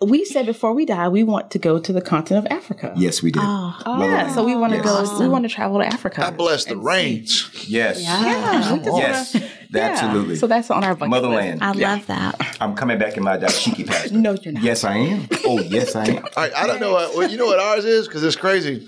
we 0.00 0.24
said 0.24 0.46
before 0.46 0.72
we 0.72 0.84
die, 0.86 1.08
we 1.08 1.22
want 1.24 1.50
to 1.52 1.58
go 1.58 1.78
to 1.78 1.92
the 1.92 2.00
continent 2.00 2.46
of 2.46 2.52
Africa. 2.52 2.92
Yes, 2.96 3.22
we 3.22 3.30
did. 3.32 3.42
Ah, 3.44 3.98
yeah, 4.00 4.32
so 4.34 4.44
we 4.44 4.54
want 4.54 4.72
to 4.72 4.78
Yes. 4.78 4.86
go. 4.86 5.04
Ah. 5.06 5.18
We 5.20 5.28
want 5.28 5.44
to 5.44 5.48
travel 5.48 5.78
to 5.80 5.86
Africa. 5.86 6.26
I 6.26 6.30
bless 6.30 6.64
the 6.64 6.72
and 6.72 6.80
see. 6.82 6.86
rains. 6.86 7.50
Yes. 7.68 8.00
Yeah, 8.02 8.74
we 8.74 8.80
Yes. 8.84 9.34
wanna- 9.34 9.46
yeah. 9.70 9.80
Absolutely. 9.80 10.36
So 10.36 10.46
that's 10.46 10.70
on 10.70 10.84
our 10.84 10.94
bucket 10.94 11.10
Motherland. 11.10 11.62
I 11.62 11.72
Yeah. 11.74 11.92
love 11.94 12.06
that. 12.06 12.56
I'm 12.60 12.74
coming 12.74 12.98
back 12.98 13.16
in 13.16 13.22
my 13.22 13.36
dashiki 13.38 13.86
pastor. 13.86 14.14
No, 14.16 14.34
you're 14.42 14.52
not. 14.54 14.62
Yes, 14.62 14.84
I 14.84 14.96
am. 14.96 15.28
Oh, 15.44 15.60
yes, 15.60 15.94
I 15.96 16.04
am. 16.06 16.16
All 16.24 16.30
right, 16.36 16.52
I 16.54 16.66
don't 16.66 16.80
know 16.80 16.92
what 16.92 17.14
well, 17.16 17.28
you 17.30 17.36
know 17.36 17.46
what 17.46 17.58
ours 17.58 17.84
is 17.84 18.06
because 18.06 18.22
it's 18.22 18.36
crazy. 18.36 18.86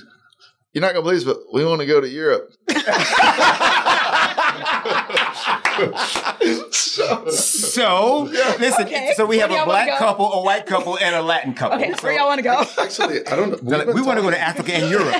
You're 0.72 0.82
not 0.82 0.92
gonna 0.92 1.02
believe 1.02 1.24
this, 1.24 1.34
but 1.34 1.38
we 1.52 1.64
want 1.64 1.80
to 1.80 1.86
go 1.86 2.00
to 2.00 2.08
Europe. 2.08 2.48
So, 6.70 8.22
listen. 8.58 8.86
Okay. 8.86 9.12
So 9.16 9.26
we 9.26 9.38
have 9.38 9.50
a 9.50 9.64
black 9.64 9.98
couple, 9.98 10.32
a 10.32 10.42
white 10.42 10.66
couple, 10.66 10.98
and 10.98 11.14
a 11.14 11.22
Latin 11.22 11.54
couple. 11.54 11.78
Okay, 11.78 11.92
So- 11.92 12.02
where 12.02 12.12
y'all 12.16 12.26
want 12.26 12.38
to 12.38 12.42
go? 12.42 12.64
Actually, 12.82 13.26
I 13.26 13.36
don't. 13.36 13.62
Now, 13.62 13.84
we 13.92 14.02
want 14.02 14.18
to 14.18 14.22
go 14.22 14.30
to 14.30 14.38
Africa 14.40 14.74
and 14.74 14.90
Europe. 14.90 15.14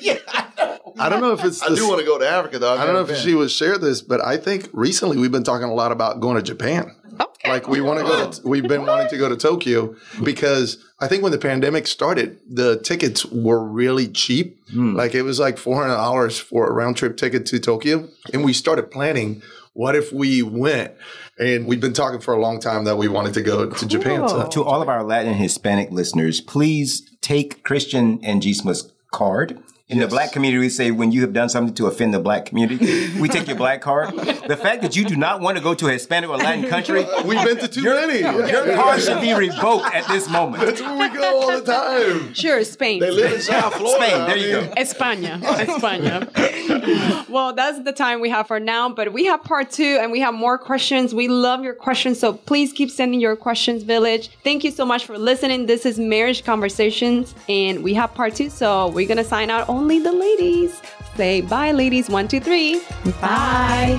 yeah, 0.00 0.18
I 0.98 1.08
don't 1.08 1.20
know 1.20 1.32
if 1.32 1.44
it's. 1.44 1.62
I 1.62 1.70
the- 1.70 1.76
do 1.76 1.88
want 1.88 2.00
to 2.00 2.06
go 2.06 2.18
to 2.18 2.28
Africa 2.28 2.58
though. 2.58 2.72
I've 2.74 2.80
I 2.80 2.84
don't 2.86 2.94
know 2.94 3.02
if 3.02 3.08
been. 3.08 3.16
she 3.16 3.34
would 3.34 3.50
share 3.50 3.78
this, 3.78 4.00
but 4.02 4.20
I 4.24 4.36
think 4.36 4.68
recently 4.72 5.16
we've 5.16 5.32
been 5.32 5.44
talking 5.44 5.68
a 5.68 5.74
lot 5.74 5.92
about 5.92 6.20
going 6.20 6.36
to 6.36 6.42
Japan. 6.42 6.94
Okay. 7.20 7.48
Like 7.50 7.68
we 7.68 7.80
want 7.80 8.00
to 8.00 8.04
go. 8.04 8.30
To, 8.30 8.48
we've 8.48 8.66
been 8.66 8.86
wanting 8.86 9.08
to 9.08 9.16
go 9.18 9.28
to 9.28 9.36
Tokyo 9.36 9.94
because 10.24 10.84
I 10.98 11.06
think 11.06 11.22
when 11.22 11.30
the 11.32 11.38
pandemic 11.38 11.86
started, 11.86 12.38
the 12.48 12.78
tickets 12.80 13.24
were 13.26 13.62
really 13.62 14.08
cheap. 14.08 14.58
Hmm. 14.70 14.96
Like 14.96 15.14
it 15.14 15.22
was 15.22 15.38
like 15.38 15.56
four 15.58 15.76
hundred 15.76 15.94
dollars 15.94 16.38
for 16.38 16.66
a 16.68 16.72
round 16.72 16.96
trip 16.96 17.16
ticket 17.16 17.46
to 17.46 17.60
Tokyo, 17.60 18.08
and 18.32 18.44
we 18.44 18.52
started 18.52 18.90
planning. 18.90 19.42
What 19.74 19.96
if 19.96 20.12
we 20.12 20.42
went? 20.42 20.94
And 21.36 21.66
we've 21.66 21.80
been 21.80 21.92
talking 21.92 22.20
for 22.20 22.32
a 22.32 22.40
long 22.40 22.60
time 22.60 22.84
that 22.84 22.96
we 22.96 23.08
wanted 23.08 23.34
to 23.34 23.42
go 23.42 23.68
to 23.68 23.86
Japan. 23.86 24.28
So 24.28 24.48
to 24.48 24.64
all 24.64 24.80
of 24.80 24.88
our 24.88 25.02
Latin 25.02 25.32
and 25.32 25.40
Hispanic 25.40 25.90
listeners, 25.90 26.40
please 26.40 27.02
take 27.20 27.64
Christian 27.64 28.20
and 28.22 28.40
Gisma's 28.40 28.92
card. 29.12 29.60
In 29.88 29.98
the 29.98 30.08
black 30.08 30.32
community, 30.32 30.58
we 30.58 30.70
say 30.70 30.90
when 30.92 31.12
you 31.12 31.20
have 31.20 31.34
done 31.34 31.50
something 31.50 31.74
to 31.74 31.88
offend 31.88 32.14
the 32.14 32.18
black 32.18 32.46
community, 32.46 33.10
we 33.20 33.28
take 33.28 33.46
your 33.46 33.56
black 33.56 33.82
card. 33.82 34.14
The 34.14 34.56
fact 34.56 34.80
that 34.80 34.96
you 34.96 35.04
do 35.04 35.14
not 35.14 35.42
want 35.42 35.58
to 35.58 35.62
go 35.62 35.74
to 35.74 35.88
a 35.88 35.92
Hispanic 35.92 36.30
or 36.30 36.38
Latin 36.38 36.70
country, 36.70 37.04
we've 37.26 37.44
been 37.44 37.58
to 37.58 37.68
too 37.68 37.82
many. 37.82 38.20
your 38.20 38.74
card 38.76 39.02
should 39.02 39.20
be 39.20 39.34
revoked 39.34 39.94
at 39.94 40.08
this 40.08 40.26
moment. 40.30 40.64
That's 40.64 40.80
where 40.80 41.10
we 41.10 41.14
go 41.14 41.42
all 41.42 41.60
the 41.60 41.70
time. 41.70 42.32
Sure, 42.32 42.64
Spain. 42.64 42.98
They 43.00 43.10
live 43.10 43.34
in 43.34 43.40
South 43.42 43.74
Florida. 43.74 44.06
Spain, 44.06 44.26
there 44.26 44.36
you 44.38 44.56
mean, 44.56 44.68
go. 44.68 44.74
España. 44.76 45.38
España. 45.42 47.28
well, 47.28 47.52
that's 47.52 47.84
the 47.84 47.92
time 47.92 48.22
we 48.22 48.30
have 48.30 48.46
for 48.46 48.58
now, 48.58 48.88
but 48.88 49.12
we 49.12 49.26
have 49.26 49.44
part 49.44 49.70
two 49.70 49.98
and 50.00 50.10
we 50.10 50.20
have 50.20 50.32
more 50.32 50.56
questions. 50.56 51.14
We 51.14 51.28
love 51.28 51.62
your 51.62 51.74
questions, 51.74 52.18
so 52.18 52.32
please 52.32 52.72
keep 52.72 52.90
sending 52.90 53.20
your 53.20 53.36
questions, 53.36 53.82
Village. 53.82 54.30
Thank 54.44 54.64
you 54.64 54.70
so 54.70 54.86
much 54.86 55.04
for 55.04 55.18
listening. 55.18 55.66
This 55.66 55.84
is 55.84 55.98
Marriage 55.98 56.42
Conversations, 56.42 57.34
and 57.50 57.84
we 57.84 57.92
have 57.92 58.14
part 58.14 58.34
two, 58.34 58.48
so 58.48 58.88
we're 58.88 59.06
gonna 59.06 59.22
sign 59.22 59.50
out 59.50 59.68
only 59.74 59.98
the 59.98 60.12
ladies. 60.12 60.80
Say 61.16 61.40
bye, 61.40 61.72
ladies. 61.72 62.08
One, 62.08 62.28
two, 62.28 62.40
three. 62.40 62.80
Bye. 63.20 63.98